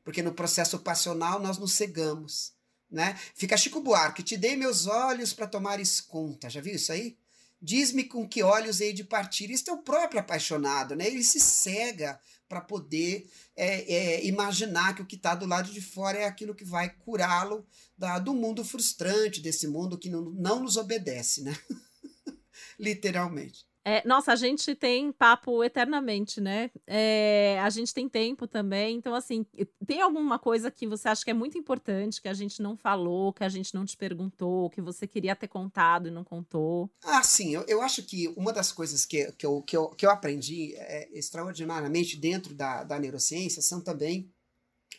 [0.03, 2.53] Porque no processo passional nós nos cegamos,
[2.89, 3.17] né?
[3.33, 6.49] Fica Chico Buarque, te dei meus olhos para tomares conta.
[6.49, 7.17] Já viu isso aí?
[7.61, 9.51] Diz-me com que olhos hei de partir.
[9.51, 11.05] Isso é o próprio apaixonado, né?
[11.05, 15.79] Ele se cega para poder é, é, imaginar que o que está do lado de
[15.79, 17.65] fora é aquilo que vai curá-lo
[18.23, 21.57] do mundo frustrante, desse mundo que não, não nos obedece, né?
[22.79, 23.70] Literalmente.
[23.83, 26.69] É, nossa, a gente tem papo eternamente, né?
[26.85, 28.95] É, a gente tem tempo também.
[28.95, 29.45] Então, assim,
[29.87, 33.33] tem alguma coisa que você acha que é muito importante, que a gente não falou,
[33.33, 36.91] que a gente não te perguntou, que você queria ter contado e não contou?
[37.03, 37.55] Ah, sim.
[37.55, 40.75] Eu, eu acho que uma das coisas que, que, eu, que, eu, que eu aprendi
[40.75, 44.31] é, extraordinariamente dentro da, da neurociência são também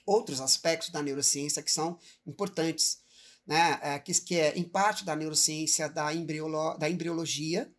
[0.05, 3.01] outros aspectos da neurociência que são importantes.
[3.47, 3.78] Né?
[3.80, 7.72] É, que, que é, em parte, da neurociência da, embriolo, da embriologia,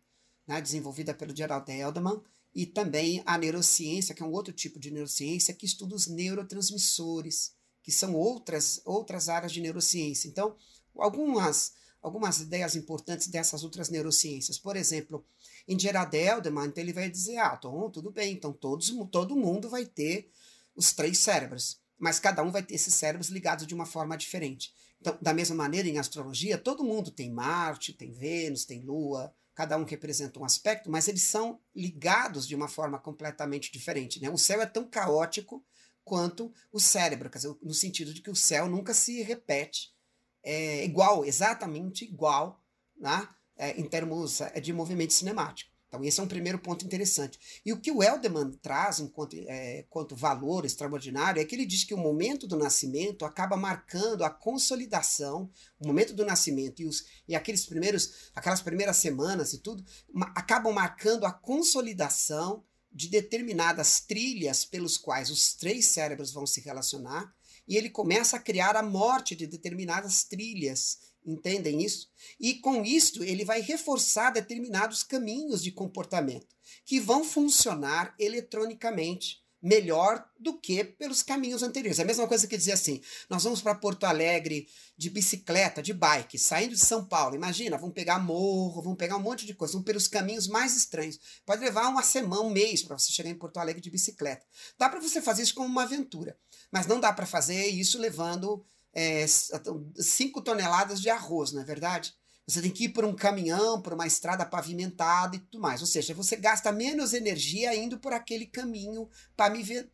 [0.46, 2.20] né, desenvolvida pelo Gerald Edelman,
[2.54, 7.52] e também a neurociência, que é um outro tipo de neurociência, que estuda os neurotransmissores,
[7.82, 10.28] que são outras, outras áreas de neurociência.
[10.28, 10.54] Então,
[10.96, 14.56] algumas, algumas ideias importantes dessas outras neurociências.
[14.56, 15.26] Por exemplo,
[15.66, 19.68] em Gerald Edelman, então ele vai dizer, ah, Tom, tudo bem, então todos, todo mundo
[19.68, 20.30] vai ter
[20.76, 24.72] os três cérebros, mas cada um vai ter esses cérebros ligados de uma forma diferente.
[25.00, 29.76] Então, da mesma maneira, em astrologia, todo mundo tem Marte, tem Vênus, tem Lua, cada
[29.76, 34.20] um representa um aspecto, mas eles são ligados de uma forma completamente diferente.
[34.20, 34.28] Né?
[34.28, 35.64] O céu é tão caótico
[36.04, 39.94] quanto o cérebro, dizer, no sentido de que o céu nunca se repete
[40.42, 42.62] é, igual, exatamente igual,
[42.96, 43.26] né?
[43.56, 45.73] É, em termos é, de movimento cinemático.
[45.94, 47.38] Então, esse é um primeiro ponto interessante.
[47.64, 51.84] E o que o Elderman traz enquanto, é, enquanto valor extraordinário é que ele diz
[51.84, 57.04] que o momento do nascimento acaba marcando a consolidação, o momento do nascimento e, os,
[57.28, 64.00] e aqueles primeiros, aquelas primeiras semanas e tudo, ma, acabam marcando a consolidação de determinadas
[64.00, 67.32] trilhas pelos quais os três cérebros vão se relacionar,
[67.66, 72.10] e ele começa a criar a morte de determinadas trilhas Entendem isso?
[72.38, 76.54] E com isso, ele vai reforçar determinados caminhos de comportamento
[76.84, 81.98] que vão funcionar eletronicamente melhor do que pelos caminhos anteriores.
[81.98, 83.00] É a mesma coisa que dizer assim:
[83.30, 87.34] nós vamos para Porto Alegre de bicicleta, de bike, saindo de São Paulo.
[87.34, 91.18] Imagina, vamos pegar morro, vamos pegar um monte de coisa, vamos pelos caminhos mais estranhos.
[91.46, 94.44] Pode levar uma semana, um mês para você chegar em Porto Alegre de bicicleta.
[94.78, 96.36] Dá para você fazer isso como uma aventura,
[96.70, 98.62] mas não dá para fazer isso levando
[98.92, 102.14] é, 5 toneladas de arroz, não é verdade?
[102.46, 105.80] Você tem que ir por um caminhão, por uma estrada pavimentada e tudo mais.
[105.80, 109.08] Ou seja, você gasta menos energia indo por aquele caminho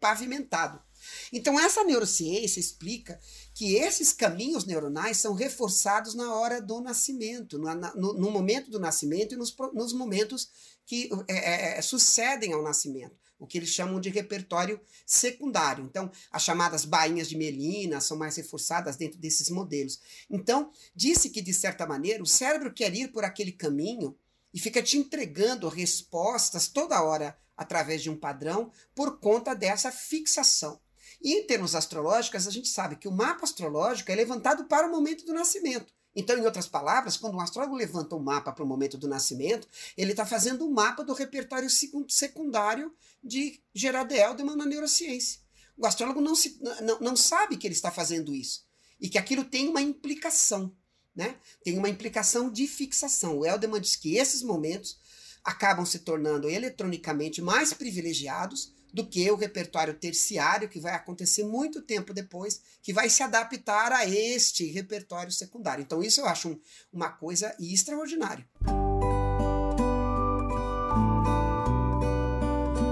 [0.01, 0.80] pavimentado.
[1.32, 3.18] Então, essa neurociência explica
[3.55, 8.80] que esses caminhos neuronais são reforçados na hora do nascimento, no, no, no momento do
[8.80, 10.51] nascimento e nos, nos momentos
[10.84, 15.84] que é, é, é sucedem ao nascimento o que eles chamam de repertório secundário.
[15.84, 19.99] Então, as chamadas bainhas de melina são mais reforçadas dentro desses modelos.
[20.28, 24.14] Então, disse que, de certa maneira, o cérebro quer ir por aquele caminho
[24.53, 30.78] e fica te entregando respostas toda hora através de um padrão por conta dessa fixação.
[31.22, 34.91] E em termos astrológicos, a gente sabe que o mapa astrológico é levantado para o
[34.91, 35.93] momento do nascimento.
[36.14, 39.68] Então, em outras palavras, quando um astrólogo levanta um mapa para o momento do nascimento,
[39.96, 41.68] ele está fazendo um mapa do repertório
[42.08, 42.92] secundário
[43.22, 45.40] de Gerard Edelman na neurociência.
[45.76, 48.66] O astrólogo não, se, não, não sabe que ele está fazendo isso
[49.00, 50.74] e que aquilo tem uma implicação,
[51.14, 51.36] né?
[51.64, 53.38] Tem uma implicação de fixação.
[53.38, 54.98] O Elderman diz que esses momentos
[55.42, 61.82] acabam se tornando eletronicamente mais privilegiados do que o repertório terciário, que vai acontecer muito
[61.82, 65.82] tempo depois, que vai se adaptar a este repertório secundário.
[65.82, 66.61] Então, isso eu acho um,
[66.93, 68.47] uma coisa extraordinária.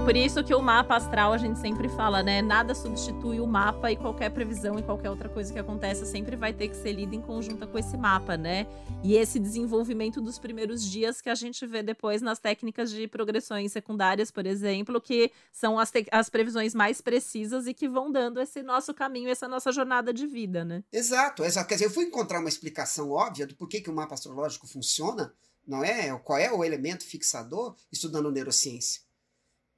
[0.09, 2.41] Por isso que o mapa astral a gente sempre fala, né?
[2.41, 6.51] Nada substitui o mapa e qualquer previsão e qualquer outra coisa que aconteça sempre vai
[6.51, 8.65] ter que ser lida em conjunta com esse mapa, né?
[9.03, 13.71] E esse desenvolvimento dos primeiros dias que a gente vê depois nas técnicas de progressões
[13.71, 18.63] secundárias, por exemplo, que são as, as previsões mais precisas e que vão dando esse
[18.63, 20.83] nosso caminho, essa nossa jornada de vida, né?
[20.91, 21.67] Exato, exato.
[21.67, 25.31] Quer dizer, eu fui encontrar uma explicação óbvia do porquê que o mapa astrológico funciona,
[25.67, 26.17] não é?
[26.23, 29.07] Qual é o elemento fixador estudando neurociência.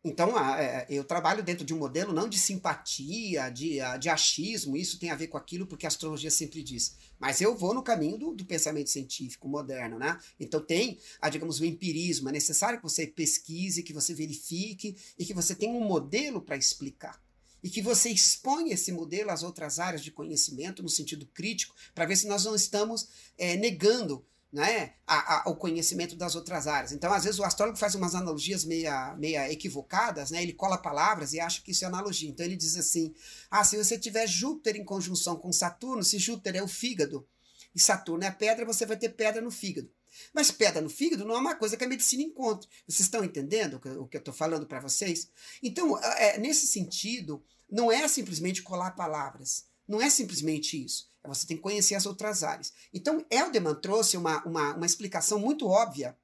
[0.03, 4.97] Então, é, eu trabalho dentro de um modelo não de simpatia, de, de achismo, isso
[4.97, 6.95] tem a ver com aquilo, porque a astrologia sempre diz.
[7.19, 10.19] Mas eu vou no caminho do, do pensamento científico moderno, né?
[10.39, 12.29] Então, tem, a, digamos, o empirismo.
[12.29, 16.57] É necessário que você pesquise, que você verifique e que você tenha um modelo para
[16.57, 17.21] explicar.
[17.63, 22.07] E que você exponha esse modelo às outras áreas de conhecimento, no sentido crítico, para
[22.07, 26.91] ver se nós não estamos é, negando né, a, a, o conhecimento das outras áreas.
[26.91, 31.33] Então, às vezes, o astrólogo faz umas analogias meia, meia equivocadas, né, ele cola palavras
[31.33, 32.29] e acha que isso é analogia.
[32.29, 33.13] Então, ele diz assim:
[33.49, 37.25] ah, se você tiver Júpiter em conjunção com Saturno, se Júpiter é o fígado
[37.73, 39.89] e Saturno é pedra, você vai ter pedra no fígado.
[40.33, 42.69] Mas pedra no fígado não é uma coisa que a medicina encontra.
[42.85, 45.29] Vocês estão entendendo o que eu estou falando para vocês?
[45.63, 49.65] Então, é, nesse sentido, não é simplesmente colar palavras.
[49.87, 51.10] Não é simplesmente isso.
[51.23, 52.73] Você tem que conhecer as outras áreas.
[52.93, 56.17] Então, Elderman trouxe uma, uma, uma explicação muito óbvia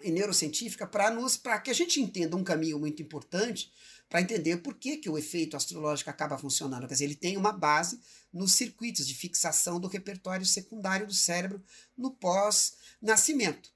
[0.00, 3.72] e neurocientífica para nos para que a gente entenda um caminho muito importante
[4.08, 6.86] para entender por que, que o efeito astrológico acaba funcionando.
[6.86, 8.00] Quer dizer, ele tem uma base
[8.32, 11.62] nos circuitos de fixação do repertório secundário do cérebro
[11.96, 13.70] no pós-nascimento.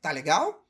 [0.00, 0.63] Tá legal?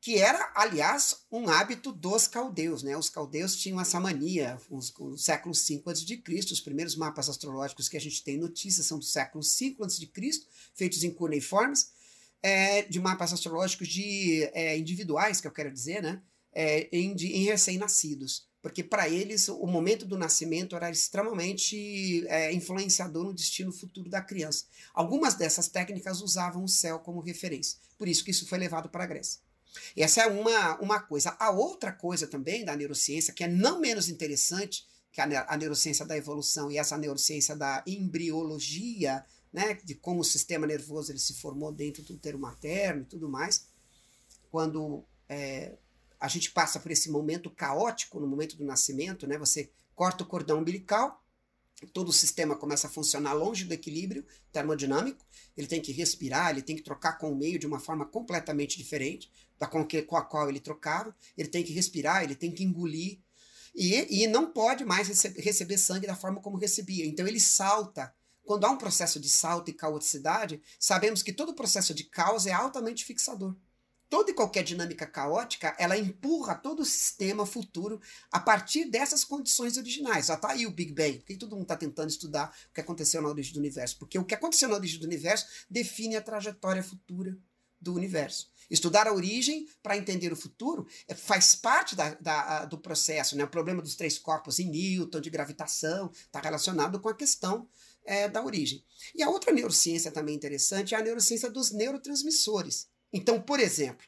[0.00, 2.82] Que era, aliás, um hábito dos caldeus.
[2.82, 2.96] Né?
[2.96, 8.00] Os caldeus tinham essa mania, no século V a.C., os primeiros mapas astrológicos que a
[8.00, 11.90] gente tem notícias são do século V a.C., feitos em cuneiformes,
[12.42, 16.22] é, de mapas astrológicos de é, individuais, que eu quero dizer, né?
[16.52, 23.24] É, em, em recém-nascidos porque para eles o momento do nascimento era extremamente é, influenciador
[23.24, 24.64] no destino futuro da criança.
[24.92, 29.04] Algumas dessas técnicas usavam o céu como referência, por isso que isso foi levado para
[29.04, 29.40] a Grécia.
[29.96, 31.36] Essa é uma, uma coisa.
[31.38, 36.04] A outra coisa também da neurociência, que é não menos interessante que a, a neurociência
[36.06, 41.34] da evolução e essa neurociência da embriologia, né, de como o sistema nervoso ele se
[41.34, 43.66] formou dentro do útero materno e tudo mais,
[44.50, 45.76] quando é,
[46.20, 49.38] a gente passa por esse momento caótico no momento do nascimento, né?
[49.38, 51.22] Você corta o cordão umbilical,
[51.86, 55.24] todo o sistema começa a funcionar longe do equilíbrio termodinâmico,
[55.56, 58.76] ele tem que respirar, ele tem que trocar com o meio de uma forma completamente
[58.76, 62.50] diferente da com, que, com a qual ele trocava, ele tem que respirar, ele tem
[62.50, 63.18] que engolir,
[63.74, 67.06] e, e não pode mais receber, receber sangue da forma como recebia.
[67.06, 68.12] Então ele salta.
[68.44, 72.52] Quando há um processo de salto e caoticidade, sabemos que todo processo de caos é
[72.52, 73.54] altamente fixador
[74.08, 78.00] toda e qualquer dinâmica caótica, ela empurra todo o sistema futuro
[78.30, 80.26] a partir dessas condições originais.
[80.26, 81.18] Já está aí o Big Bang.
[81.18, 83.98] Por que todo mundo está tentando estudar o que aconteceu na origem do universo?
[83.98, 87.36] Porque o que aconteceu na origem do universo define a trajetória futura
[87.80, 88.50] do universo.
[88.70, 93.36] Estudar a origem para entender o futuro é, faz parte da, da, do processo.
[93.36, 93.44] Né?
[93.44, 97.68] O problema dos três corpos em Newton, de gravitação, está relacionado com a questão
[98.04, 98.84] é, da origem.
[99.14, 102.88] E a outra neurociência também interessante é a neurociência dos neurotransmissores.
[103.12, 104.06] Então, por exemplo,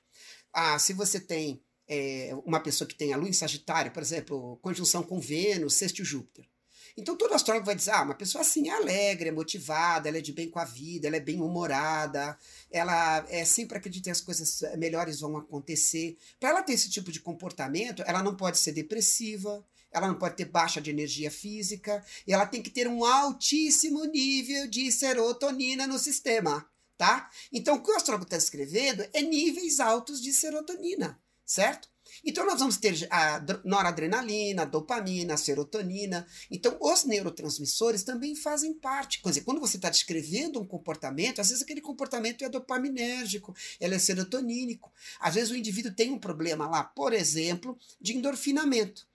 [0.53, 4.59] ah, se você tem é, uma pessoa que tem a lua em Sagitário, por exemplo,
[4.63, 6.49] conjunção com Vênus, sexto Júpiter.
[6.97, 10.21] Então todo astrólogo vai dizer, ah, uma pessoa assim é alegre, é motivada, ela é
[10.21, 12.37] de bem com a vida, ela é bem humorada,
[12.71, 16.17] ela é sempre acredita que as coisas melhores vão acontecer.
[16.39, 20.37] Para ela ter esse tipo de comportamento, ela não pode ser depressiva, ela não pode
[20.37, 25.87] ter baixa de energia física, e ela tem que ter um altíssimo nível de serotonina
[25.87, 26.69] no sistema
[27.01, 27.31] tá?
[27.51, 31.89] Então, o que o astrólogo está escrevendo é níveis altos de serotonina, certo?
[32.23, 36.27] Então, nós vamos ter a noradrenalina, a dopamina, a serotonina.
[36.51, 39.23] Então, os neurotransmissores também fazem parte.
[39.23, 43.95] Quer dizer, quando você está descrevendo um comportamento, às vezes aquele comportamento é dopaminérgico, ele
[43.95, 44.93] é serotonínico.
[45.21, 49.09] Às vezes o indivíduo tem um problema lá, por exemplo, de endorfinamento.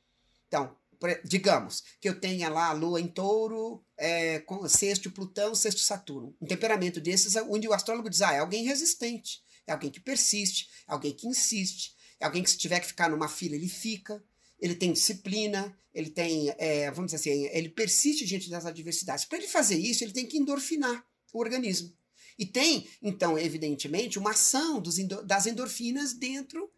[0.47, 0.75] Então,
[1.23, 6.35] digamos que eu tenha lá a Lua em touro, é, com sexto Plutão, sexto Saturno.
[6.41, 10.69] Um temperamento desses, onde o astrólogo diz, ah, é alguém resistente, é alguém que persiste,
[10.87, 14.23] é alguém que insiste, é alguém que se tiver que ficar numa fila, ele fica,
[14.59, 19.25] ele tem disciplina, ele tem, é, vamos dizer assim, ele persiste diante das adversidades.
[19.25, 21.93] Para ele fazer isso, ele tem que endorfinar o organismo.
[22.37, 26.69] E tem, então, evidentemente, uma ação dos, das endorfinas dentro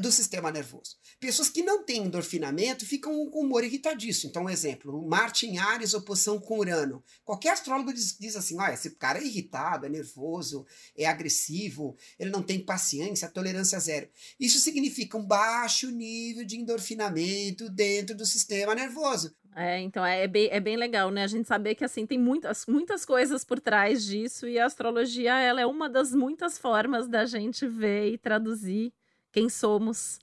[0.00, 0.96] do sistema nervoso.
[1.18, 4.30] Pessoas que não têm endorfinamento ficam com humor irritadíssimo.
[4.30, 7.02] Então, um exemplo, Marte em Ares, oposição com Urano.
[7.24, 10.66] Qualquer astrólogo diz, diz assim, olha, esse cara é irritado, é nervoso,
[10.96, 14.08] é agressivo, ele não tem paciência, tolerância zero.
[14.38, 19.34] Isso significa um baixo nível de endorfinamento dentro do sistema nervoso.
[19.56, 21.24] É, então é bem, é bem legal, né?
[21.24, 25.40] A gente saber que assim tem muitas, muitas coisas por trás disso e a astrologia
[25.40, 28.92] ela é uma das muitas formas da gente ver e traduzir
[29.32, 30.18] quem somos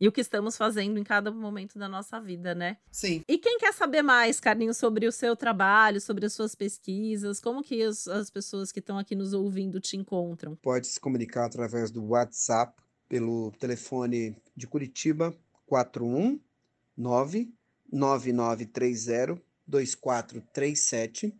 [0.00, 2.78] e o que estamos fazendo em cada momento da nossa vida, né?
[2.90, 3.22] Sim.
[3.28, 7.62] E quem quer saber mais, Carlinhos, sobre o seu trabalho, sobre as suas pesquisas, como
[7.62, 10.56] que as, as pessoas que estão aqui nos ouvindo te encontram?
[10.56, 15.32] Pode se comunicar através do WhatsApp, pelo telefone de Curitiba,
[15.66, 17.54] 419
[17.92, 21.32] 9930 2437,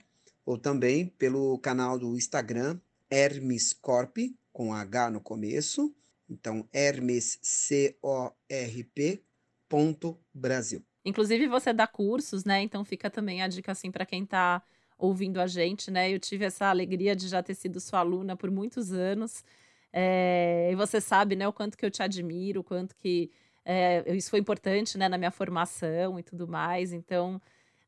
[0.47, 2.79] ou também pelo canal do Instagram
[3.11, 4.19] Hermes Corp,
[4.53, 5.93] com H no começo,
[6.33, 9.23] então, Hermes, C-O-R-P,
[9.69, 10.83] ponto, Brasil.
[11.05, 12.63] Inclusive, você dá cursos, né?
[12.63, 14.63] Então, fica também a dica, assim, para quem está
[14.99, 16.11] ouvindo a gente, né?
[16.11, 19.45] Eu tive essa alegria de já ter sido sua aluna por muitos anos.
[19.93, 23.31] É, e você sabe, né, o quanto que eu te admiro, o quanto que
[23.65, 26.93] é, isso foi importante, né, na minha formação e tudo mais.
[26.93, 27.41] Então,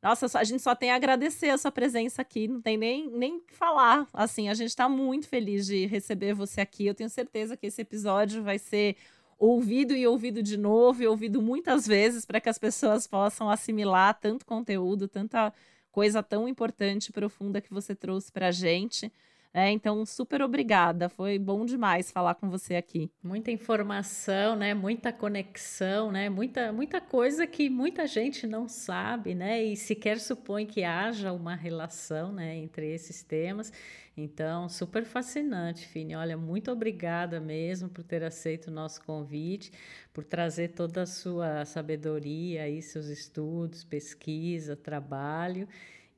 [0.04, 3.42] Nossa, a gente só tem a agradecer a sua presença aqui, não tem nem nem
[3.48, 4.06] falar.
[4.12, 6.84] Assim, a gente está muito feliz de receber você aqui.
[6.86, 8.96] Eu tenho certeza que esse episódio vai ser
[9.38, 14.12] ouvido e ouvido de novo e ouvido muitas vezes para que as pessoas possam assimilar
[14.20, 15.50] tanto conteúdo, tanta
[15.90, 19.10] coisa tão importante e profunda que você trouxe para a gente.
[19.56, 21.08] É, então, super obrigada.
[21.08, 23.08] Foi bom demais falar com você aqui.
[23.22, 24.74] Muita informação, né?
[24.74, 26.28] Muita conexão, né?
[26.28, 29.62] Muita, muita coisa que muita gente não sabe, né?
[29.62, 32.56] E sequer supõe que haja uma relação, né?
[32.56, 33.72] Entre esses temas.
[34.16, 36.16] Então, super fascinante, Fini.
[36.16, 39.70] Olha, muito obrigada mesmo por ter aceito o nosso convite,
[40.12, 45.68] por trazer toda a sua sabedoria aí, seus estudos, pesquisa, trabalho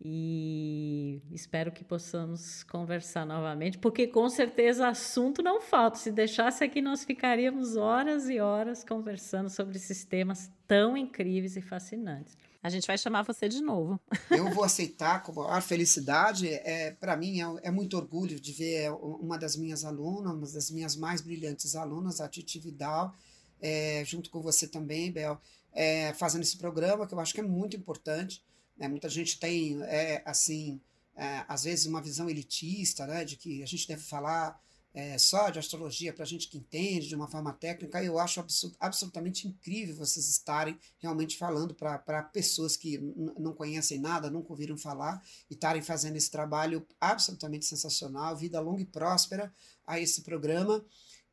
[0.00, 5.98] e espero que possamos conversar novamente, porque com certeza assunto não falta.
[5.98, 11.62] Se deixasse aqui, nós ficaríamos horas e horas conversando sobre esses temas tão incríveis e
[11.62, 12.36] fascinantes.
[12.62, 13.98] A gente vai chamar você de novo.
[14.28, 16.48] Eu vou aceitar com a felicidade.
[16.48, 20.70] É, Para mim, é, é, muito orgulho de ver uma das minhas alunas, uma das
[20.70, 23.14] minhas mais brilhantes alunas, a Titi Vidal,
[23.60, 25.40] é, junto com você também, Bel,
[25.72, 28.42] é, fazendo esse programa, que eu acho que é muito importante.
[28.76, 28.88] Né?
[28.88, 30.80] Muita gente tem, é, assim,
[31.14, 34.60] é, às vezes uma visão elitista, né, de que a gente deve falar
[34.96, 38.02] é, só de astrologia para gente que entende de uma forma técnica.
[38.02, 38.42] Eu acho
[38.80, 42.96] absolutamente incrível vocês estarem realmente falando para pessoas que
[43.38, 48.34] não conhecem nada, nunca ouviram falar, e estarem fazendo esse trabalho absolutamente sensacional.
[48.38, 49.52] Vida longa e próspera
[49.86, 50.82] a esse programa.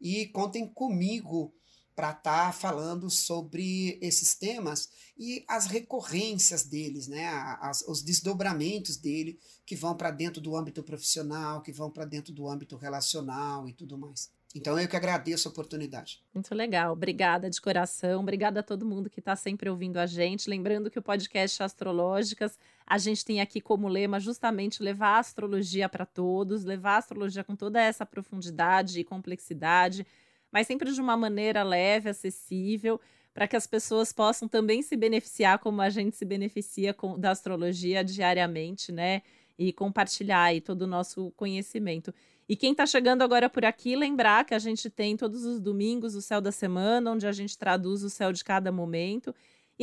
[0.01, 1.53] E contem comigo
[1.95, 7.27] para estar tá falando sobre esses temas e as recorrências deles, né?
[7.61, 12.33] As, os desdobramentos dele que vão para dentro do âmbito profissional, que vão para dentro
[12.33, 14.31] do âmbito relacional e tudo mais.
[14.55, 16.21] Então eu que agradeço a oportunidade.
[16.31, 20.49] Muito legal, obrigada de coração, obrigada a todo mundo que está sempre ouvindo a gente.
[20.49, 25.89] Lembrando que o podcast Astrológicas a gente tem aqui como lema justamente levar a astrologia
[25.89, 30.05] para todos, levar a astrologia com toda essa profundidade e complexidade
[30.53, 33.01] mas sempre de uma maneira leve, acessível,
[33.33, 37.31] para que as pessoas possam também se beneficiar como a gente se beneficia com, da
[37.31, 39.23] astrologia diariamente, né?
[39.57, 42.13] E compartilhar aí todo o nosso conhecimento.
[42.47, 46.13] E quem está chegando agora por aqui, lembrar que a gente tem todos os domingos
[46.13, 49.33] o Céu da Semana, onde a gente traduz o céu de cada momento.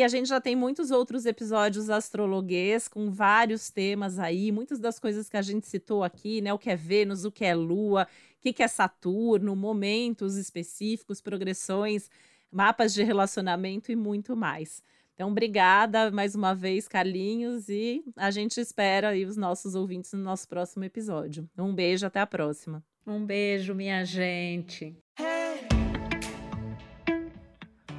[0.01, 4.98] E a gente já tem muitos outros episódios astrologuês com vários temas aí, muitas das
[4.98, 6.55] coisas que a gente citou aqui, né?
[6.55, 12.09] O que é Vênus, o que é Lua, o que é Saturno, momentos específicos, progressões,
[12.51, 14.82] mapas de relacionamento e muito mais.
[15.12, 20.20] Então, obrigada mais uma vez, Carlinhos, e a gente espera aí os nossos ouvintes no
[20.20, 21.46] nosso próximo episódio.
[21.59, 22.82] Um beijo, até a próxima.
[23.07, 24.96] Um beijo, minha gente.